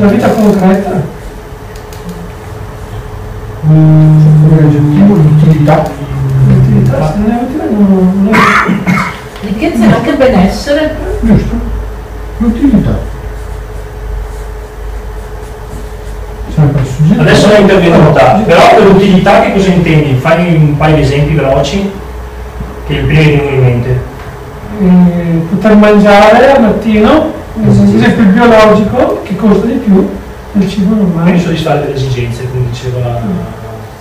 la 0.00 0.06
eh, 0.06 0.10
vita 0.10 0.28
concreta. 0.30 1.18
Come 3.60 4.58
aggettivo 4.58 5.14
l'utilità. 5.14 5.88
L'utilità, 6.46 7.12
se 7.12 7.18
non 7.18 7.30
è 7.30 7.42
utile 7.42 7.70
non, 7.70 8.24
non 8.24 8.34
è 8.34 8.38
Ricchezza 9.42 9.84
e 9.84 9.92
anche 9.92 10.12
benessere. 10.14 10.96
Giusto? 11.20 11.54
L'utilità. 12.38 12.98
Sempre 16.54 16.84
soggetto. 16.84 17.09
Adesso 17.20 17.46
non 17.48 17.60
intervengo 17.60 17.96
notato, 17.98 18.42
però 18.42 18.74
per 18.74 18.86
utilità 18.88 19.40
che 19.42 19.52
cosa 19.52 19.68
intendi? 19.68 20.14
Fai 20.18 20.54
un 20.54 20.76
paio 20.76 20.94
di 20.96 21.02
esempi 21.02 21.34
veloci 21.34 21.90
che 22.86 22.92
il 22.94 23.04
primo 23.04 23.42
viene 23.42 23.54
in 23.56 23.60
mente. 23.62 24.00
Eh, 24.80 25.46
poter 25.50 25.74
mangiare 25.76 26.52
al 26.52 26.62
mattino, 26.62 27.32
ad 27.62 27.94
esempio 27.94 28.22
il 28.22 28.28
biologico, 28.28 29.20
che 29.24 29.36
costa 29.36 29.66
di 29.66 29.72
più 29.74 30.08
del 30.52 30.68
cibo 30.68 30.94
Quindi 30.94 31.12
normale. 31.14 31.38
soddisfare 31.38 31.80
delle 31.82 31.94
esigenze, 31.94 32.48
come 32.50 32.64
diceva. 32.70 33.20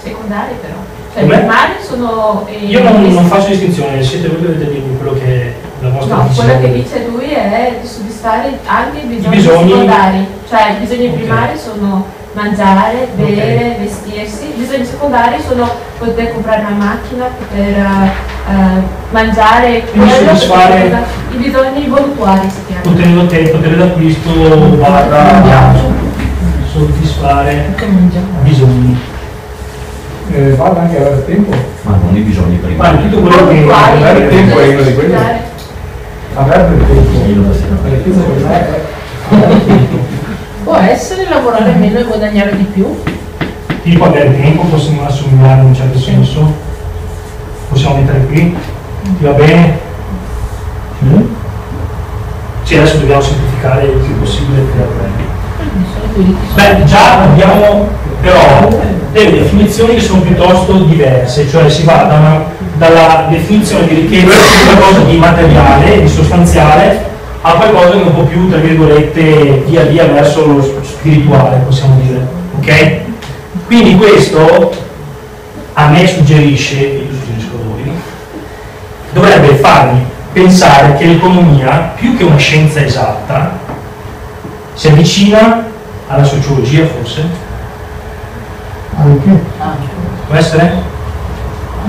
secondari 0.01 0.53
però. 0.61 0.75
Cioè 1.13 1.23
i 1.23 1.27
primari 1.27 1.71
sono... 1.81 2.45
eh, 2.47 2.65
Io 2.65 2.83
non, 2.83 3.01
non 3.11 3.25
faccio 3.25 3.49
distinzione, 3.49 4.01
siete 4.01 4.27
voi 4.29 4.37
che 4.37 4.45
dovete 4.47 4.71
dirmi 4.71 4.95
quello 4.97 5.13
che 5.19 5.25
è 5.25 5.53
la 5.81 5.89
vostra 5.89 6.15
No, 6.15 6.29
quello 6.35 6.59
che 6.61 6.71
dice 6.71 7.07
lui 7.09 7.31
è 7.31 7.77
di 7.81 7.87
soddisfare 7.87 8.59
anche 8.65 8.99
i 8.99 9.07
bisogni, 9.07 9.35
bisogni- 9.35 9.69
secondari. 9.71 10.27
Cioè 10.47 10.75
i 10.77 10.79
bisogni 10.85 11.07
Ok. 11.07 11.13
primari 11.15 11.57
sono 11.57 12.05
mangiare, 12.33 13.07
bere, 13.15 13.77
vestirsi. 13.79 14.53
I 14.55 14.59
bisogni 14.59 14.85
secondari 14.85 15.37
sono 15.45 15.69
poter 15.97 16.33
comprare 16.33 16.61
una 16.61 16.75
macchina, 16.85 17.25
poter 17.25 17.75
eh, 17.77 18.81
mangiare 19.11 19.83
Quindi 19.91 20.09
soddisfare- 20.11 21.05
i 21.31 21.37
bisogni 21.37 21.87
voluttuari 21.87 22.49
si 22.49 22.59
chiamano. 22.67 22.91
Potere, 22.91 23.27
te- 23.27 23.49
potere 23.49 23.77
d'acquisto 23.77 24.31
barra 24.77 25.73
soddisfare 26.71 27.73
bisogni. 28.43 28.97
Eh, 30.31 30.51
vale 30.51 30.79
anche 30.79 30.97
avere 30.97 31.25
tempo. 31.25 31.51
Ma 31.81 31.97
non 32.03 32.15
i 32.15 32.19
bisogni 32.19 32.59
Ma 32.61 32.67
primari. 32.67 33.09
tutto 33.09 33.21
quello 33.21 33.47
che 33.47 33.53
Voluttuari, 33.55 33.97
avere 34.03 34.27
tempo 34.29 34.59
è 34.59 34.67
uno 34.67 34.81
di 34.81 34.93
quelli. 34.93 35.15
Avere 36.35 36.67
tempo. 36.67 37.25
Io 37.27 37.41
da 37.41 37.53
sera. 37.53 37.77
La 37.81 37.89
ricchezza 37.89 38.21
è 38.21 38.79
Può 40.69 40.77
essere 40.77 41.27
lavorare 41.27 41.71
meno 41.71 41.97
e 41.97 42.03
guadagnare 42.03 42.55
di 42.55 42.63
più? 42.63 42.95
tipo 43.81 44.05
avere 44.05 44.39
tempo 44.39 44.61
possiamo 44.65 45.03
assomigliare 45.03 45.61
in 45.61 45.65
un 45.65 45.73
certo 45.73 45.97
senso. 45.97 46.53
Possiamo 47.69 47.95
mettere 47.95 48.23
qui. 48.27 48.55
Ti 49.17 49.23
va 49.23 49.31
bene? 49.31 49.79
Sì, 52.61 52.75
adesso 52.75 52.97
dobbiamo 52.97 53.19
semplificare 53.19 53.85
il 53.85 53.97
più 53.97 54.19
possibile 54.19 54.61
per 54.61 54.87
sono. 56.13 56.35
Beh, 56.53 56.83
già 56.83 57.23
abbiamo 57.23 57.87
però 58.21 58.67
delle 59.11 59.31
definizioni 59.39 59.95
che 59.95 60.01
sono 60.01 60.21
piuttosto 60.21 60.73
diverse, 60.83 61.49
cioè 61.49 61.67
si 61.67 61.83
va 61.83 62.03
da 62.03 62.13
una- 62.15 62.43
dalla 62.75 63.25
definizione 63.27 63.87
di 63.87 63.95
ricchezza 64.01 64.37
di 64.37 64.65
qualcosa 64.65 64.99
di 64.99 65.17
materiale, 65.17 66.01
di 66.03 66.07
sostanziale, 66.07 67.05
a 67.49 67.53
qualcosa 67.53 67.91
che 67.91 68.01
è 68.01 68.05
un 68.05 68.13
po' 68.13 68.23
più, 68.23 68.49
tra 68.49 68.59
virgolette, 68.59 69.63
via 69.65 69.83
via 69.83 70.05
verso 70.05 70.45
lo 70.45 70.83
spirituale, 70.83 71.57
possiamo 71.65 71.99
dire. 72.01 72.27
Ok? 72.57 72.99
Quindi 73.65 73.95
questo 73.95 74.71
a 75.73 75.87
me 75.89 76.07
suggerisce, 76.07 76.77
e 76.79 76.95
io 76.97 77.13
suggerisco 77.13 77.55
a 77.55 77.67
voi, 77.67 77.91
dovrebbe 79.13 79.55
farmi 79.55 80.05
pensare 80.33 80.95
che 80.97 81.05
l'economia, 81.05 81.93
più 81.95 82.15
che 82.17 82.23
una 82.23 82.37
scienza 82.37 82.83
esatta, 82.83 83.57
si 84.73 84.87
avvicina 84.87 85.65
alla 86.07 86.23
sociologia 86.23 86.85
forse? 86.85 87.23
Anche. 88.97 89.29
Può 90.27 90.35
essere? 90.35 90.73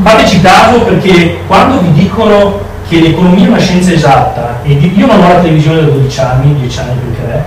Fateci 0.03 0.41
caso 0.41 0.81
perché 0.81 1.39
quando 1.47 1.81
vi 1.81 1.93
dicono 1.93 2.61
che 2.91 2.99
l'economia 2.99 3.45
è 3.45 3.49
una 3.49 3.59
scienza 3.61 3.93
esatta, 3.93 4.59
e 4.65 4.73
io 4.73 5.07
non 5.07 5.23
ho 5.23 5.29
la 5.29 5.39
televisione 5.39 5.83
da 5.83 5.87
12 5.87 6.21
anni, 6.21 6.57
10 6.59 6.79
anni 6.81 6.99
perché 6.99 7.33
è, 7.33 7.41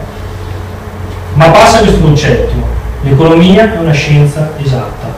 ma 1.33 1.49
passa 1.49 1.79
questo 1.79 1.99
concetto, 1.99 2.53
l'economia 3.01 3.73
è 3.73 3.77
una 3.77 3.91
scienza 3.91 4.51
esatta. 4.63 5.11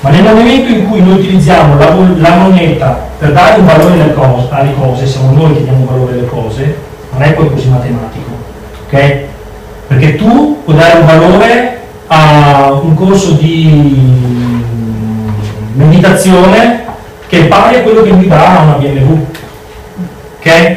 Ma 0.00 0.10
nel 0.10 0.24
momento 0.24 0.72
in 0.72 0.88
cui 0.88 1.00
noi 1.00 1.20
utilizziamo 1.20 1.78
la, 1.78 1.94
la 2.16 2.34
moneta 2.34 2.98
per 3.18 3.32
dare 3.32 3.60
un 3.60 3.66
valore 3.66 4.02
alle 4.02 4.14
cose, 4.14 4.48
alle 4.50 4.74
cose, 4.74 5.06
siamo 5.06 5.30
noi 5.30 5.54
che 5.54 5.62
diamo 5.62 5.84
valore 5.84 6.14
alle 6.14 6.26
cose, 6.26 6.76
non 7.12 7.22
è 7.22 7.32
poi 7.32 7.48
così 7.48 7.68
matematico, 7.68 8.30
ok? 8.86 9.18
Perché 9.86 10.16
tu 10.16 10.62
puoi 10.64 10.76
dare 10.76 10.98
un 10.98 11.06
valore 11.06 11.80
a 12.08 12.72
un 12.82 12.96
corso 12.96 13.30
di 13.32 14.64
meditazione 15.74 16.82
che 17.28 17.40
è 17.40 17.44
pari 17.46 17.76
a 17.76 17.82
quello 17.82 18.02
che 18.02 18.12
mi 18.12 18.26
dà 18.26 18.60
una 18.64 18.76
BMW, 18.76 19.24
ok? 20.46 20.76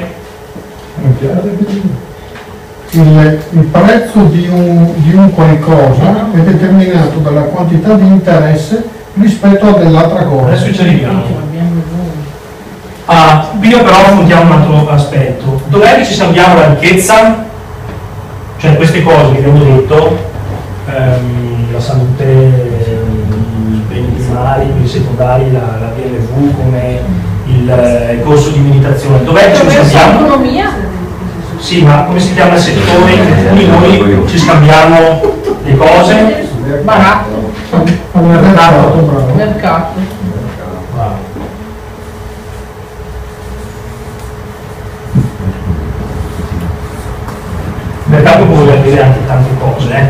Il, 2.92 3.40
il 3.52 3.64
prezzo 3.66 4.24
di 4.24 4.48
un, 4.48 4.94
di 4.96 5.14
un 5.14 5.32
qualcosa 5.32 6.28
è 6.34 6.40
determinato 6.40 7.20
dalla 7.20 7.42
quantità 7.42 7.94
di 7.94 8.08
interesse 8.08 8.84
rispetto 9.14 9.68
a 9.68 9.78
dell'altra 9.78 10.24
cosa. 10.24 10.54
Adesso 10.54 10.74
ci 10.74 10.82
arriviamo. 10.82 11.48
Ah, 13.06 13.50
prima 13.60 13.80
però 13.80 13.96
affrontiamo 13.96 14.44
un 14.44 14.52
altro 14.52 14.90
aspetto. 14.90 15.62
Dov'è 15.68 15.98
che 15.98 16.06
ci 16.06 16.14
salviamo 16.14 16.56
la 16.56 16.70
ricchezza? 16.70 17.46
Cioè 18.58 18.76
queste 18.76 19.04
cose 19.04 19.34
che 19.34 19.38
abbiamo 19.38 19.64
detto, 19.64 20.18
ehm, 20.88 21.72
la 21.72 21.80
salute, 21.80 22.24
ehm, 22.24 23.74
i 23.74 23.84
beni 23.88 24.08
primari, 24.08 24.66
i 24.84 24.88
secondari, 24.88 25.52
la, 25.52 25.78
la 25.80 25.92
BMW 25.96 26.56
come 26.56 27.29
il, 27.50 27.70
eh, 27.70 28.14
il 28.14 28.22
corso 28.22 28.50
di 28.50 28.60
meditazione. 28.60 29.24
Dov'è 29.24 29.52
che 29.52 29.70
ci 29.70 29.76
salviamo? 29.76 30.22
l'economia? 30.22 30.70
Sì, 31.60 31.84
ma 31.84 32.04
come 32.04 32.20
si 32.20 32.34
chiama 32.34 32.56
il 32.56 32.62
settore 32.62 33.12
in 33.12 33.50
cui 33.50 33.68
noi 33.68 34.24
ci 34.28 34.40
scambiamo 34.40 35.22
le 35.64 35.76
cose? 35.76 36.48
Baratto, 36.84 37.52
mercato, 38.14 39.34
mercato. 39.36 40.18
Mercato 48.06 48.46
può 48.46 48.56
voler 48.56 48.80
dire 48.80 49.04
anche 49.04 49.26
tante 49.28 49.50
cose, 49.60 49.96
eh. 49.96 50.08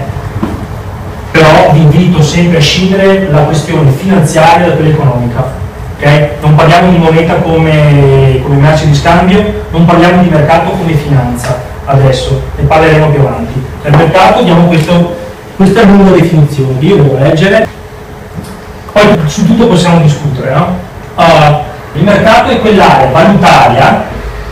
però 1.31 1.71
vi 1.73 1.81
invito 1.81 2.21
sempre 2.23 2.57
a 2.57 2.61
scindere 2.61 3.29
la 3.29 3.41
questione 3.41 3.91
finanziaria 3.91 4.67
da 4.67 4.75
quella 4.75 4.89
economica. 4.89 5.58
Ok? 5.99 6.29
Non 6.41 6.55
parliamo 6.55 6.91
di 6.91 6.97
moneta 6.97 7.35
come, 7.35 8.39
come 8.41 8.55
merce 8.55 8.87
di 8.87 8.95
scambio, 8.95 9.65
non 9.71 9.85
parliamo 9.85 10.23
di 10.23 10.29
mercato 10.29 10.71
come 10.71 10.93
finanza 10.93 11.67
adesso, 11.85 12.41
ne 12.55 12.63
parleremo 12.63 13.09
più 13.09 13.19
avanti. 13.19 13.61
Nel 13.83 13.97
mercato 13.97 14.43
diamo 14.43 14.67
questo, 14.67 15.17
questa 15.55 15.83
lunga 15.83 16.11
definizione, 16.11 16.79
io 16.79 16.95
devo 16.95 17.17
leggere, 17.17 17.67
poi 18.91 19.17
su 19.25 19.45
tutto 19.45 19.67
possiamo 19.67 19.99
discutere. 20.01 20.53
No? 20.53 20.75
Ah, 21.15 21.61
il 21.93 22.03
mercato 22.03 22.51
è 22.51 22.59
quell'area 22.59 23.11
valutaria 23.11 24.03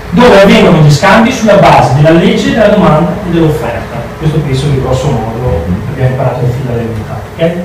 dove 0.09 0.41
avvengono 0.41 0.79
gli 0.79 0.91
scambi 0.91 1.31
sulla 1.31 1.55
base 1.55 1.95
della 1.95 2.11
legge 2.11 2.51
della 2.51 2.69
domanda 2.69 3.11
e 3.27 3.31
dell'offerta. 3.31 3.95
Questo 4.17 4.39
penso 4.39 4.65
che 4.71 4.81
grosso 4.81 5.11
modo 5.11 5.63
abbiamo 5.91 6.09
imparato 6.09 6.41
nel 6.41 6.51
filo 6.51 6.73
dell'elementare. 6.73 7.21
Okay? 7.35 7.63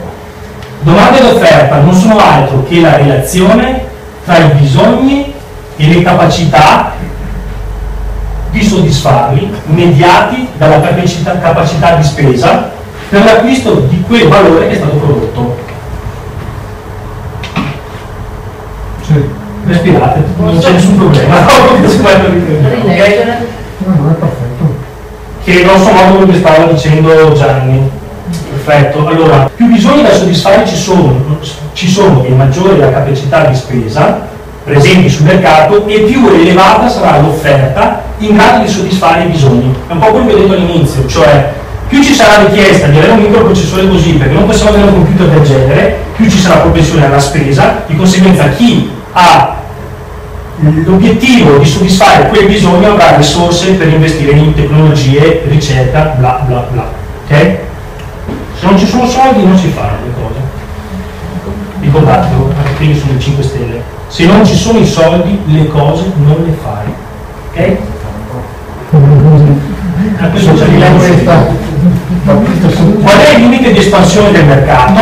Domanda 0.83 1.19
ed 1.19 1.25
offerta 1.25 1.81
non 1.81 1.95
sono 1.95 2.19
altro 2.19 2.65
che 2.65 2.81
la 2.81 2.97
relazione 2.97 3.85
tra 4.25 4.39
i 4.39 4.49
bisogni 4.59 5.33
e 5.77 5.87
le 5.87 6.03
capacità 6.03 6.93
di 8.51 8.63
soddisfarli 8.63 9.51
mediati 9.67 10.49
dalla 10.57 10.81
capacità, 10.81 11.39
capacità 11.39 11.95
di 11.95 12.03
spesa 12.03 12.71
per 13.09 13.25
l'acquisto 13.25 13.87
di 13.89 14.03
quel 14.07 14.29
valore 14.29 14.69
che 14.69 14.75
è 14.75 14.77
stato 14.77 14.97
prodotto. 14.97 15.57
Sì. 19.07 19.41
Respirate, 19.65 20.25
non 20.39 20.59
c'è 20.59 20.73
nessun 20.73 20.97
problema. 20.97 21.47
Rileggere. 22.83 23.47
No, 23.79 23.95
no, 23.95 24.11
è 24.11 24.15
perfetto. 24.15 24.75
che 25.45 25.63
grosso 25.63 25.93
modo 25.93 26.17
quello 26.17 26.33
che 26.33 26.39
stava 26.39 26.65
dicendo 26.65 27.33
Gianni. 27.35 28.01
Perfetto, 28.65 29.09
allora 29.09 29.51
più 29.57 29.67
bisogni 29.67 30.03
da 30.03 30.13
soddisfare 30.13 30.65
ci 30.65 30.77
sono, 30.77 31.39
ci 31.73 31.89
sono 31.89 32.23
e 32.25 32.31
maggiore 32.31 32.77
la 32.77 32.93
capacità 32.93 33.47
di 33.47 33.57
spesa 33.57 34.29
presenti 34.63 35.11
sul 35.11 35.25
mercato 35.25 35.85
e 35.89 36.01
più 36.03 36.29
elevata 36.29 36.89
sarà 36.89 37.19
l'offerta 37.19 38.03
in 38.19 38.37
grado 38.37 38.63
di 38.63 38.71
soddisfare 38.71 39.25
i 39.25 39.31
bisogni. 39.31 39.75
È 39.89 39.93
un 39.93 39.99
po' 39.99 40.07
quello 40.13 40.27
che 40.27 40.35
ho 40.35 40.39
detto 40.39 40.53
all'inizio, 40.53 41.05
cioè 41.07 41.53
più 41.89 42.05
ci 42.05 42.15
sarà 42.15 42.47
richiesta 42.47 42.87
di 42.87 42.99
avere 42.99 43.15
un 43.15 43.23
microprocessore 43.23 43.89
così, 43.89 44.13
perché 44.13 44.35
non 44.35 44.47
possiamo 44.47 44.71
avere 44.71 44.85
un 44.85 44.95
computer 44.95 45.27
del 45.27 45.43
genere, 45.43 45.97
più 46.15 46.31
ci 46.31 46.39
sarà 46.39 46.61
propensione 46.61 47.05
alla 47.05 47.19
spesa, 47.19 47.83
di 47.89 47.97
conseguenza 47.97 48.49
chi 48.51 48.89
ha 49.13 49.57
l'obiettivo 50.85 51.57
di 51.57 51.67
soddisfare 51.67 52.29
quel 52.29 52.47
bisogno 52.47 52.93
avrà 52.93 53.17
risorse 53.17 53.73
per 53.73 53.89
investire 53.89 54.31
in 54.37 54.55
tecnologie, 54.55 55.43
ricerca, 55.49 56.15
bla 56.17 56.45
bla 56.47 56.67
bla. 56.71 56.91
Ok? 57.27 57.71
Se 58.63 58.69
non 58.69 58.79
ci 58.79 58.87
sono 58.87 59.09
soldi 59.09 59.45
non 59.45 59.59
si 59.59 59.67
fanno 59.71 59.97
le 60.05 60.13
cose. 60.15 60.39
Ricordatelo, 61.81 62.53
anche 62.57 62.71
prima 62.77 62.97
sono 62.97 63.13
le 63.15 63.19
5 63.19 63.43
stelle. 63.43 63.83
Se 64.07 64.25
non 64.25 64.47
ci 64.47 64.55
sono 64.55 64.79
i 64.79 64.87
soldi 64.87 65.37
le 65.47 65.67
cose 65.67 66.13
non 66.25 66.45
le 66.47 66.57
fai. 66.63 66.95
Ok? 67.51 67.77
A 70.21 70.27
questo 70.29 70.55
c'è 70.55 70.67
il 70.67 70.85
Qual 73.03 73.19
è 73.19 73.35
il 73.35 73.41
limite 73.41 73.73
di 73.73 73.79
espansione 73.79 74.31
del 74.31 74.45
mercato? 74.45 75.01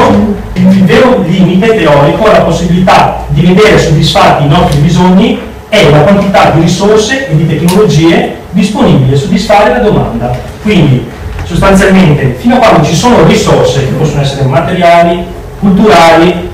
Il 0.55 0.85
vero 0.87 1.23
limite 1.27 1.77
teorico 1.77 2.31
è 2.31 2.33
la 2.33 2.45
possibilità 2.45 3.25
di 3.29 3.43
vedere 3.43 3.79
soddisfatti 3.79 4.45
i 4.45 4.49
nostri 4.49 4.81
bisogni 4.81 5.39
è 5.69 5.91
la 5.91 5.99
quantità 5.99 6.53
di 6.53 6.63
risorse 6.63 7.29
e 7.29 7.37
di 7.37 7.47
tecnologie 7.47 8.37
disponibili 8.53 9.13
a 9.13 9.19
soddisfare 9.19 9.71
la 9.71 9.81
domanda. 9.81 10.35
Quindi, 10.63 11.19
sostanzialmente, 11.51 12.37
fino 12.39 12.55
a 12.55 12.59
quando 12.59 12.85
ci 12.85 12.95
sono 12.95 13.25
risorse, 13.27 13.81
che 13.81 13.93
possono 13.93 14.23
essere 14.23 14.45
materiali, 14.45 15.27
culturali 15.59 16.49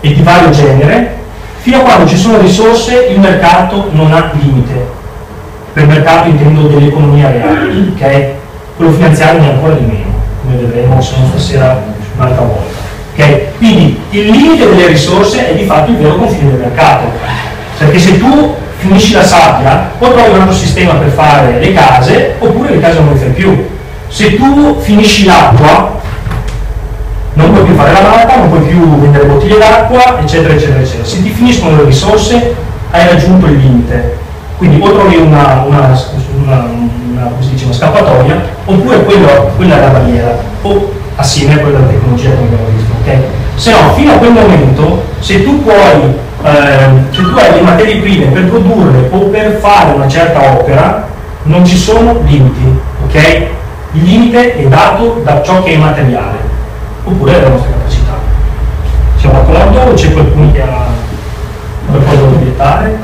e 0.00 0.12
di 0.12 0.22
vario 0.22 0.50
genere, 0.50 1.18
fino 1.58 1.76
a 1.76 1.80
quando 1.80 2.08
ci 2.08 2.16
sono 2.16 2.40
risorse 2.40 3.06
il 3.10 3.20
mercato 3.20 3.90
non 3.92 4.12
ha 4.12 4.32
limite. 4.32 4.98
Per 5.72 5.86
mercato 5.86 6.30
intendo 6.30 6.66
dell'economia 6.66 7.30
reale, 7.30 7.92
ok? 7.94 8.24
Quello 8.76 8.90
finanziario 8.90 9.40
ne 9.40 9.50
ancora 9.50 9.74
di 9.74 9.84
meno, 9.84 10.14
come 10.42 10.56
vedremo 10.56 11.00
se 11.00 11.14
non 11.16 11.28
stasera 11.28 11.80
un'altra 12.16 12.42
volta. 12.42 12.74
ok? 13.12 13.56
Quindi 13.58 14.00
il 14.10 14.30
limite 14.30 14.68
delle 14.68 14.88
risorse 14.88 15.48
è 15.48 15.54
di 15.54 15.64
fatto 15.64 15.92
il 15.92 15.98
vero 15.98 16.16
confine 16.16 16.50
del 16.50 16.58
mercato. 16.58 17.06
Perché 17.78 17.98
se 18.00 18.18
tu 18.18 18.56
finisci 18.80 19.12
la 19.12 19.22
sabbia, 19.22 19.90
o 19.98 20.10
trovi 20.10 20.30
un 20.30 20.40
altro 20.40 20.56
sistema 20.56 20.94
per 20.94 21.10
fare 21.10 21.60
le 21.60 21.72
case, 21.72 22.36
oppure 22.38 22.70
le 22.70 22.80
case 22.80 22.98
non 22.98 23.12
le 23.12 23.18
fai 23.18 23.30
più. 23.30 23.68
Se 24.08 24.36
tu 24.36 24.80
finisci 24.80 25.24
l'acqua, 25.24 25.98
non 27.34 27.52
puoi 27.52 27.64
più 27.64 27.74
fare 27.74 27.92
la 27.92 28.00
malta, 28.00 28.36
non 28.36 28.48
puoi 28.48 28.62
più 28.62 28.98
vendere 28.98 29.24
bottiglie 29.26 29.58
d'acqua, 29.58 30.18
eccetera, 30.20 30.54
eccetera, 30.54 30.80
eccetera. 30.80 31.04
Se 31.04 31.22
ti 31.22 31.28
finiscono 31.28 31.76
le 31.76 31.84
risorse, 31.84 32.54
hai 32.90 33.06
raggiunto 33.06 33.46
il 33.46 33.58
limite. 33.58 34.16
Quindi 34.56 34.82
o 34.82 34.92
trovi 34.92 35.16
una, 35.16 35.64
una, 35.66 35.96
una, 36.44 36.68
dice, 37.38 37.64
una 37.64 37.74
scappatoia, 37.74 38.42
oppure 38.64 39.04
quello, 39.04 39.52
quella 39.56 39.76
è 39.76 39.80
la 39.80 39.88
barriera, 39.88 40.38
o 40.62 40.92
assieme 41.16 41.54
a 41.54 41.58
quella 41.58 41.78
della 41.78 41.90
tecnologia 41.90 42.30
come 42.30 42.46
abbiamo 42.46 42.64
visto. 42.74 42.92
Okay? 43.02 43.18
Se 43.54 43.70
no, 43.70 43.92
fino 43.94 44.12
a 44.12 44.16
quel 44.16 44.32
momento, 44.32 45.04
se 45.20 45.44
tu 45.44 45.62
puoi, 45.62 46.28
ehm, 46.42 47.12
se 47.12 47.22
tu 47.22 47.36
hai 47.36 47.54
le 47.54 47.60
materie 47.60 47.96
prime 48.00 48.26
per 48.26 48.48
produrre 48.48 49.08
o 49.10 49.18
per 49.26 49.58
fare 49.60 49.92
una 49.92 50.08
certa 50.08 50.52
opera, 50.52 51.08
non 51.44 51.64
ci 51.64 51.76
sono 51.76 52.20
limiti. 52.24 52.78
ok? 53.04 53.46
Il 53.92 54.02
limite 54.04 54.56
è 54.56 54.68
dato 54.68 55.20
da 55.24 55.42
ciò 55.42 55.62
che 55.62 55.72
è 55.72 55.76
materiale, 55.76 56.38
oppure 57.04 57.32
dalla 57.32 57.48
nostra 57.48 57.72
capacità. 57.72 58.12
Siamo 59.16 59.42
d'accordo 59.42 59.80
o 59.80 59.94
c'è 59.94 60.12
qualcuno 60.12 60.52
che 60.52 60.62
ha 60.62 60.86
qualcosa 61.88 62.16
da 62.16 62.22
obiettare? 62.22 62.98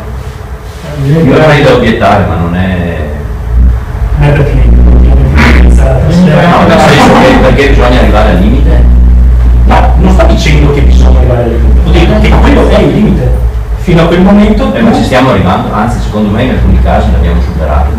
Io 1.05 1.43
avrei 1.43 1.63
da 1.63 1.75
obiettare, 1.75 2.25
ma 2.27 2.37
non 2.37 2.55
è... 2.55 2.99
Non 4.19 4.29
è 4.29 4.33
pertinente. 4.33 4.75
No, 5.77 6.67
perché 7.43 7.69
bisogna 7.69 7.99
arrivare 8.01 8.31
al 8.31 8.39
limite? 8.39 8.86
No, 10.07 10.13
non 10.13 10.21
sto 10.21 10.27
dicendo 10.27 10.73
che 10.73 10.83
bisogna 10.83 11.19
arrivare 11.19 11.43
al 11.43 11.51
limite, 11.51 11.89
ho 11.89 11.91
detto 11.91 12.21
che 12.21 12.29
quello 12.29 12.69
è 12.69 12.79
il 12.79 12.95
limite. 12.95 13.45
Fino 13.79 14.03
a 14.03 14.07
quel 14.07 14.21
momento 14.21 14.75
Eh, 14.75 14.81
ma 14.81 14.95
ci 14.95 15.03
stiamo 15.03 15.31
arrivando, 15.31 15.73
anzi 15.73 16.01
secondo 16.01 16.31
me 16.31 16.45
in 16.45 16.51
alcuni 16.51 16.81
casi 16.81 17.11
l'abbiamo 17.11 17.41
superato. 17.41 17.91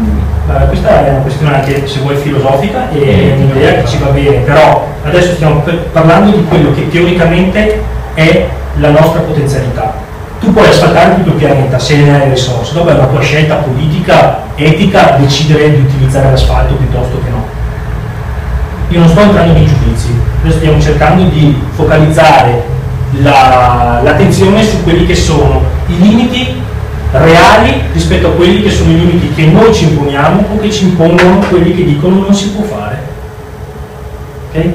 Eh, 0.50 0.68
questa 0.68 1.06
è 1.06 1.10
una 1.10 1.20
questione 1.20 1.56
anche 1.56 1.86
se 1.86 2.00
vuoi 2.00 2.16
filosofica 2.16 2.90
e 2.92 3.36
è 3.36 3.42
un'idea 3.42 3.82
che 3.82 3.88
ci 3.88 3.98
va 3.98 4.10
bene, 4.10 4.38
però 4.38 4.88
adesso 5.04 5.34
stiamo 5.34 5.64
parlando 5.92 6.36
di 6.36 6.46
quello 6.46 6.74
che 6.74 6.90
teoricamente 6.90 7.84
è 8.14 8.48
la 8.76 8.90
nostra 8.90 9.22
potenzialità. 9.22 9.94
Tu 10.40 10.54
puoi 10.54 10.68
asfaltare 10.68 11.16
tutto 11.16 11.30
il 11.30 11.36
pianeta 11.36 11.78
se 11.80 11.98
ne 11.98 12.14
hai 12.14 12.20
le 12.20 12.30
risorse, 12.36 12.74
dopo 12.74 12.90
è 12.90 12.94
una 12.94 13.08
tua 13.08 13.22
scelta 13.22 13.56
politica, 13.56 14.44
etica, 14.56 15.18
decidere 15.20 15.76
di 15.76 15.82
utilizzare 15.82 16.30
l'asfalto 16.30 16.76
piuttosto 16.76 17.20
che 17.24 17.30
no. 17.30 17.44
Io 18.90 19.00
non 19.00 19.10
sto 19.10 19.20
entrando 19.20 19.54
nei 19.54 19.66
giudizi, 19.66 20.18
noi 20.48 20.56
stiamo 20.56 20.82
cercando 20.82 21.24
di 21.24 21.56
focalizzare 21.74 22.64
la- 23.22 24.00
l'attenzione 24.02 24.64
su 24.64 24.82
quelli 24.84 25.06
che 25.06 25.16
sono 25.16 25.62
i 25.88 25.98
limiti 26.00 26.62
reali 27.12 27.82
rispetto 27.94 28.28
a 28.28 28.32
quelli 28.32 28.62
che 28.62 28.70
sono 28.70 28.92
i 28.92 28.98
limiti 28.98 29.34
che 29.34 29.46
noi 29.46 29.74
ci 29.74 29.86
imponiamo 29.86 30.46
o 30.54 30.60
che 30.60 30.72
ci 30.72 30.86
impongono 30.86 31.40
quelli 31.50 31.76
che 31.76 31.84
dicono 31.86 32.22
non 32.22 32.34
si 32.34 32.52
può 32.52 32.64
fare. 32.64 33.00
Ok? 34.50 34.74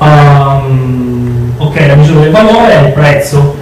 Ehm, 0.00 1.52
ok, 1.58 1.86
la 1.86 1.94
misura 1.96 2.20
del 2.20 2.30
valore 2.30 2.72
è 2.72 2.86
il 2.86 2.92
prezzo, 2.92 3.56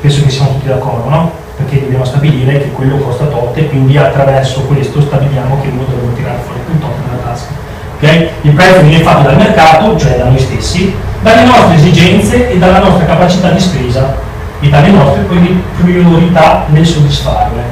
penso 0.00 0.22
che 0.24 0.30
siamo 0.30 0.52
tutti 0.52 0.68
d'accordo, 0.68 1.08
no? 1.08 1.44
Perché 1.56 1.80
dobbiamo 1.80 2.04
stabilire 2.04 2.58
che 2.58 2.72
quello 2.72 2.98
costa 2.98 3.24
tot 3.24 3.56
e 3.56 3.68
quindi 3.68 3.96
attraverso 3.96 4.60
questo 4.62 5.00
stabiliamo 5.00 5.58
che 5.62 5.68
uno 5.68 5.84
deve 5.88 6.14
tirare 6.14 6.38
fuori 6.44 6.60
quel 6.66 6.78
tot 6.78 6.90
dalla 7.06 7.22
tasca. 7.22 7.50
ok? 7.96 8.28
Il 8.42 8.52
prezzo 8.52 8.82
viene 8.82 9.02
fatto 9.02 9.22
dal 9.22 9.36
mercato, 9.36 9.96
cioè 9.96 10.18
da 10.18 10.24
noi 10.24 10.38
stessi, 10.38 10.94
dalle 11.22 11.44
nostre 11.44 11.76
esigenze 11.76 12.50
e 12.50 12.58
dalla 12.58 12.80
nostra 12.80 13.06
capacità 13.06 13.50
di 13.50 13.60
spesa 13.60 14.16
e 14.60 14.68
dalle 14.68 14.90
nostre 14.90 15.22
pri- 15.22 15.62
priorità 15.80 16.64
nel 16.68 16.84
soddisfarle. 16.84 17.62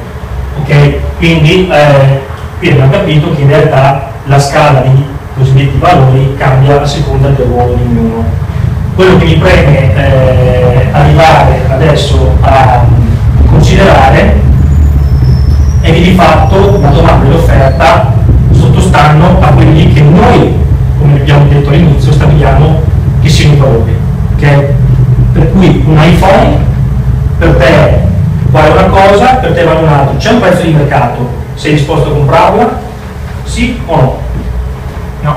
ok? 0.61 0.99
Quindi 1.17 1.69
eh, 1.69 2.21
abbiamo 2.57 2.89
capito 2.89 3.35
che 3.35 3.41
in 3.41 3.47
realtà 3.49 4.09
la 4.25 4.39
scala 4.39 4.79
di 4.81 5.05
cosiddetti 5.37 5.77
valori 5.77 6.33
cambia 6.37 6.81
a 6.81 6.85
seconda 6.85 7.27
del 7.29 7.45
ruolo 7.45 7.75
di 7.75 7.83
ognuno. 7.83 8.23
Quello 8.95 9.17
che 9.17 9.25
mi 9.25 9.35
preme 9.35 9.93
eh, 9.95 10.87
arrivare 10.91 11.61
adesso 11.69 12.35
a 12.41 12.83
considerare 13.47 14.41
è 15.81 15.93
che 15.93 16.01
di 16.01 16.13
fatto 16.13 16.79
la 16.81 16.89
domanda 16.89 17.25
e 17.25 17.29
l'offerta 17.29 18.13
sottostanno 18.51 19.39
a 19.39 19.47
quelli 19.49 19.93
che 19.93 20.01
noi, 20.01 20.55
come 20.99 21.19
abbiamo 21.19 21.47
detto 21.47 21.69
all'inizio, 21.69 22.11
stabiliamo 22.11 22.81
che 23.21 23.29
siano 23.29 23.53
i 23.53 23.57
valori. 23.57 23.95
ok? 24.35 24.63
Per 25.33 25.51
cui 25.51 25.83
un 25.85 25.97
iPhone 26.01 26.57
per 27.37 27.55
te 27.55 28.03
vale 28.49 28.69
una 28.69 28.85
cosa, 28.85 29.35
per 29.35 29.53
te 29.53 29.63
vale 29.63 29.79
un'altra. 29.79 30.17
C'è 30.17 30.31
un 30.31 30.39
prezzo 30.39 30.61
di 30.63 30.73
mercato, 30.73 31.29
sei 31.55 31.73
disposto 31.73 32.09
a 32.09 32.13
comprarla? 32.13 32.79
Sì 33.43 33.79
o 33.85 33.95
no? 33.95 34.19
No. 35.21 35.35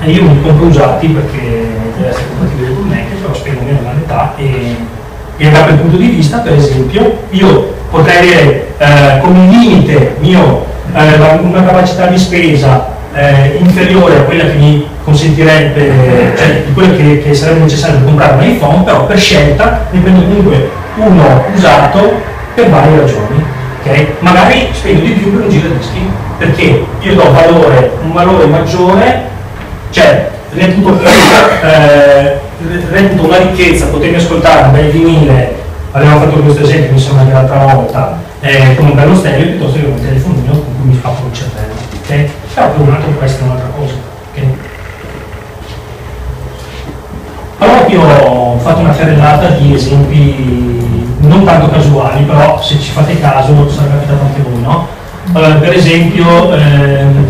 E 0.00 0.10
io 0.10 0.22
mi 0.22 0.40
compro 0.40 0.66
usati 0.66 1.08
perché 1.08 1.68
deve 1.96 2.08
essere 2.08 2.28
compatibile 2.28 2.74
con 2.74 2.88
me, 2.88 3.04
però 3.20 3.34
spendo 3.34 3.62
meno 3.62 3.78
della 3.78 3.92
metà 3.92 4.32
e, 4.36 4.76
e 5.38 5.50
da 5.50 5.62
quel 5.62 5.76
punto 5.76 5.96
di 5.96 6.08
vista, 6.08 6.38
per 6.38 6.52
esempio, 6.52 7.20
io 7.30 7.74
potrei 7.90 8.16
avere 8.16 8.66
eh, 8.76 9.20
come 9.20 9.46
limite 9.46 10.16
mio 10.18 10.66
eh, 10.92 11.14
una 11.40 11.64
capacità 11.64 12.06
di 12.06 12.18
spesa 12.18 12.96
eh, 13.14 13.56
inferiore 13.58 14.16
a 14.16 14.22
quella 14.22 14.44
che 14.44 14.54
mi 14.54 14.86
consentirebbe, 15.04 16.34
cioè 16.36 16.62
di 16.66 16.72
quella 16.72 16.94
che, 16.94 17.22
che 17.22 17.34
sarebbe 17.34 17.60
necessario 17.60 17.98
per 17.98 18.06
comprare 18.06 18.34
un 18.34 18.50
iPhone, 18.50 18.82
però 18.82 19.06
per 19.06 19.18
scelta 19.18 19.86
ne 19.90 20.00
prendo 20.00 20.20
comunque 20.22 20.70
uno 20.96 21.44
usato 21.54 22.20
per 22.54 22.68
varie 22.68 23.00
ragioni. 23.00 23.44
ok? 23.80 24.06
Magari 24.18 24.68
spendo 24.72 25.02
di 25.02 25.12
più 25.12 25.32
per 25.32 25.44
un 25.44 25.50
giro 25.50 25.68
dischi, 25.68 26.10
perché 26.36 26.84
io 27.00 27.14
do 27.14 27.32
valore, 27.32 27.92
un 28.02 28.12
valore 28.12 28.46
maggiore, 28.46 29.22
cioè 29.90 30.30
reputo, 30.52 31.00
eh, 31.62 32.38
reputo 32.66 33.26
una 33.26 33.36
ricchezza 33.38 33.86
potermi 33.86 34.16
ascoltare 34.16 34.66
un 34.66 34.72
bel 34.72 34.90
vinile, 34.90 35.54
abbiamo 35.92 36.20
fatto 36.20 36.40
questo 36.42 36.62
esempio 36.62 36.92
mi 36.92 37.00
sembra 37.00 37.24
che 37.24 37.32
l'altra 37.32 37.74
volta, 37.74 38.18
eh, 38.40 38.74
con 38.74 38.86
un 38.86 38.94
bello 38.94 39.14
stereo 39.14 39.46
piuttosto 39.46 39.78
che 39.78 39.84
con 39.84 39.92
un 39.92 40.00
telefonino 40.00 40.52
con 40.52 40.80
cui 40.80 40.88
mi 40.88 40.94
fa 40.94 41.10
il 41.10 41.36
cervello. 41.36 41.74
ok? 42.02 42.30
Però 42.54 42.70
per 42.70 42.80
un 42.80 42.90
altro 42.92 43.10
può 43.10 43.24
essere 43.24 43.44
un'altra 43.44 43.68
cosa. 43.76 43.94
ok? 44.32 44.42
Allora 47.60 47.86
io 47.86 48.02
ho 48.02 48.58
fatto 48.58 48.80
una 48.80 48.94
carrellata 48.94 49.48
di 49.50 49.74
esempi 49.74 51.06
non 51.20 51.44
tanto 51.44 51.70
casuali, 51.70 52.24
però 52.24 52.60
se 52.62 52.78
ci 52.78 52.90
fate 52.90 53.18
caso 53.20 53.68
sarà 53.68 53.90
capitato 53.90 54.22
anche 54.22 54.42
voi, 54.42 54.60
no? 54.62 54.86
Allora, 55.32 55.54
per 55.54 55.74
esempio 55.74 56.54
ehm, 56.54 57.26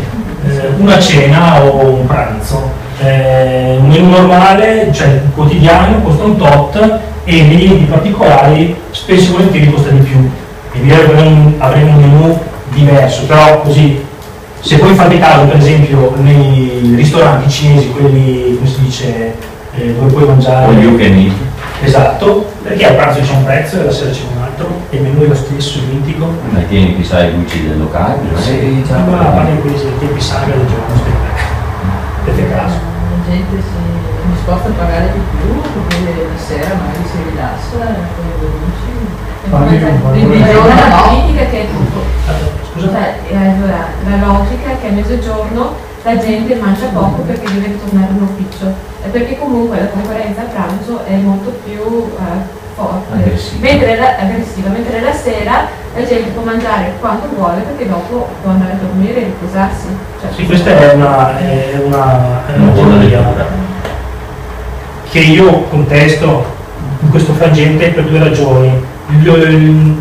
eh, 0.46 0.68
una 0.78 0.98
cena 1.00 1.62
o 1.62 1.86
un 1.86 2.06
pranzo. 2.06 2.77
Eh, 3.00 3.76
un 3.78 3.88
menù 3.88 4.08
normale, 4.08 4.90
cioè 4.92 5.20
quotidiano, 5.34 6.02
costa 6.02 6.24
un 6.24 6.36
tot 6.36 6.98
e 7.24 7.42
nei 7.42 7.78
di 7.78 7.86
particolari 7.88 8.74
spesso 8.90 9.30
e 9.30 9.32
volentieri 9.32 9.70
costa 9.70 9.90
di 9.90 10.00
più. 10.00 10.30
E 10.72 10.78
via 10.80 10.96
avremo, 10.96 11.54
avremo 11.58 11.90
un 11.90 12.00
menù 12.00 12.38
diverso, 12.70 13.24
però 13.26 13.60
così 13.60 14.04
se 14.60 14.78
poi 14.78 14.94
fate 14.94 15.18
caso 15.18 15.46
per 15.46 15.56
esempio 15.56 16.14
nei 16.16 16.94
ristoranti 16.96 17.48
cinesi, 17.48 17.90
quelli 17.90 18.56
come 18.56 18.68
si 18.68 18.80
dice, 18.80 19.34
eh, 19.74 19.94
dove 19.94 20.12
puoi 20.12 20.26
mangiare 20.26 20.66
All 20.66 20.82
you 20.82 20.96
can. 20.96 21.32
Esatto, 21.80 22.50
perché 22.62 22.86
al 22.86 22.96
pranzo 22.96 23.20
c'è 23.20 23.34
un 23.34 23.44
prezzo 23.44 23.76
e 23.76 23.80
alla 23.82 23.92
sera 23.92 24.10
c'è 24.10 24.22
un 24.34 24.42
altro, 24.42 24.68
e 24.90 24.96
il 24.96 25.02
menù 25.02 25.22
è 25.22 25.28
lo 25.28 25.34
stesso, 25.34 25.78
identico. 25.78 26.26
Ma 26.50 26.58
tieni 26.68 26.96
chissà 26.96 27.24
i 27.24 27.30
gucci 27.30 27.68
del 27.68 27.78
locale, 27.78 28.18
è 28.34 28.58
che 28.58 28.82
già 28.84 28.96
Ma 28.98 29.20
a 29.20 29.24
parte 29.26 29.60
quelli 29.60 29.78
sono 29.78 29.90
i 29.90 29.98
tempi 30.00 30.20
saga 30.20 30.46
del 30.46 30.66
giorno, 30.66 30.94
aspetta. 30.94 31.27
Gente 33.28 33.60
si 33.60 33.76
è 33.76 34.32
disposta 34.32 34.68
a 34.68 34.72
pagare 34.72 35.12
di 35.12 35.20
più 35.36 35.60
perché 35.60 36.28
la 36.32 36.38
sera 36.38 36.74
magari 36.76 37.04
si 37.04 37.18
rilassa 37.28 37.84
con 38.16 38.24
i 38.24 38.46
amici. 38.46 38.88
Parli 39.50 39.82
un 39.84 40.00
po' 40.00 40.08
Quindi 40.08 40.38
Ma 40.38 40.50
giorno 40.50 40.68
la 40.68 41.02
politica 41.08 41.44
che 41.44 41.68
Scusa? 42.72 42.88
cioè, 42.88 43.18
eh, 43.28 43.36
allora, 43.36 43.86
la 44.08 44.26
logica 44.26 44.70
è 44.70 44.80
che 44.80 44.88
a 44.88 44.90
mezzogiorno 44.92 45.74
la 46.02 46.18
gente 46.18 46.54
mangia 46.54 46.86
poco 46.86 47.20
perché 47.22 47.52
deve 47.52 47.78
tornare 47.78 48.12
in 48.12 48.22
ufficio 48.22 48.72
e 49.04 49.08
perché 49.08 49.38
comunque 49.38 49.78
la 49.78 49.88
concorrenza 49.88 50.40
a 50.40 50.44
pranzo 50.44 51.04
è 51.04 51.16
molto 51.16 51.50
più 51.64 51.80
eh, 52.16 52.66
forte 52.78 53.12
Aggressiva. 53.12 53.60
mentre 53.60 53.96
la, 53.96 54.16
aggressiva, 54.18 54.68
mentre 54.70 55.00
la 55.00 55.12
sera 55.12 55.66
la 55.94 56.06
gente 56.06 56.30
può 56.30 56.42
mangiare 56.42 56.92
quanto 57.00 57.26
vuole 57.34 57.60
perché 57.62 57.88
dopo 57.88 58.28
può 58.40 58.52
andare 58.52 58.72
a 58.72 58.76
dormire 58.76 59.20
e 59.20 59.24
riposarsi 59.24 59.86
Cioè, 60.20 60.30
Sì, 60.32 60.46
questa 60.46 60.70
è 60.70 60.94
una, 60.94 61.38
è 61.38 61.82
una, 61.84 62.46
è 62.46 62.56
una 62.56 62.72
teoria 62.72 63.66
che 65.10 65.18
io 65.20 65.62
contesto 65.70 66.56
in 67.00 67.10
questo 67.10 67.32
frangente 67.32 67.88
per 67.88 68.04
due 68.04 68.18
ragioni. 68.18 68.84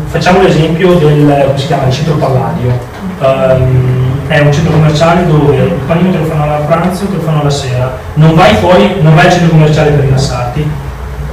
Facciamo 0.06 0.42
l'esempio 0.42 0.94
del 0.94 1.44
come 1.46 1.58
si 1.58 1.66
chiama, 1.66 1.86
il 1.86 1.92
centro 1.92 2.14
Palladio. 2.16 2.96
Ehm, 3.20 4.26
è 4.28 4.40
un 4.40 4.52
centro 4.52 4.72
commerciale 4.72 5.26
dove 5.26 5.56
il 5.56 5.72
panino 5.86 6.10
te 6.10 6.18
lo 6.18 6.24
fanno 6.24 6.42
alla 6.42 6.56
pranzo 6.56 7.04
e 7.04 7.08
te 7.08 7.14
lo 7.16 7.22
fanno 7.22 7.40
alla 7.40 7.50
sera. 7.50 7.96
Non 8.14 8.34
vai 8.34 8.54
fuori, 8.56 8.96
non 9.00 9.14
vai 9.14 9.26
al 9.26 9.32
centro 9.32 9.50
commerciale 9.50 9.90
per 9.92 10.04
rilassarti, 10.04 10.70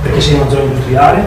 perché 0.06 0.22
sei 0.22 0.34
in 0.36 0.42
una 0.42 0.50
zona 0.50 0.62
industriale. 0.62 1.26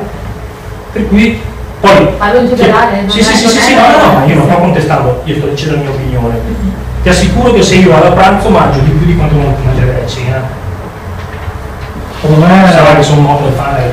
Per 0.93 1.09
cui 1.09 1.41
poi. 1.81 2.09
Parlo 2.17 2.41
in 2.41 2.49
generale, 2.49 3.01
non 3.01 3.11
Sì, 3.11 3.23
sì, 3.23 3.37
sì, 3.37 3.49
sì, 3.49 3.75
no, 3.75 3.81
no, 3.81 4.07
no, 4.07 4.13
ma 4.19 4.25
io 4.25 4.35
non 4.37 4.47
sto 4.49 4.57
contestando, 4.57 5.21
io 5.25 5.37
sto 5.37 5.47
dicendo 5.47 5.75
la 5.75 5.81
mia 5.81 5.91
opinione. 5.91 6.41
Ti 7.03 7.09
assicuro 7.09 7.53
che 7.53 7.63
se 7.63 7.77
io 7.77 7.91
vado 7.91 8.07
a 8.07 8.13
pranzo 8.13 8.49
mangio 8.49 8.81
di 8.81 8.91
più 8.91 9.07
di 9.07 9.17
quanto 9.17 9.35
non 9.35 9.55
mangerei 9.65 10.03
a 10.03 10.07
cena. 10.07 10.43
Secondo 12.21 12.47
me 12.47 12.69
Sarà 12.71 12.97
che 12.97 13.03
sono 13.03 13.21
modo 13.21 13.49
da 13.49 13.63
fare. 13.63 13.93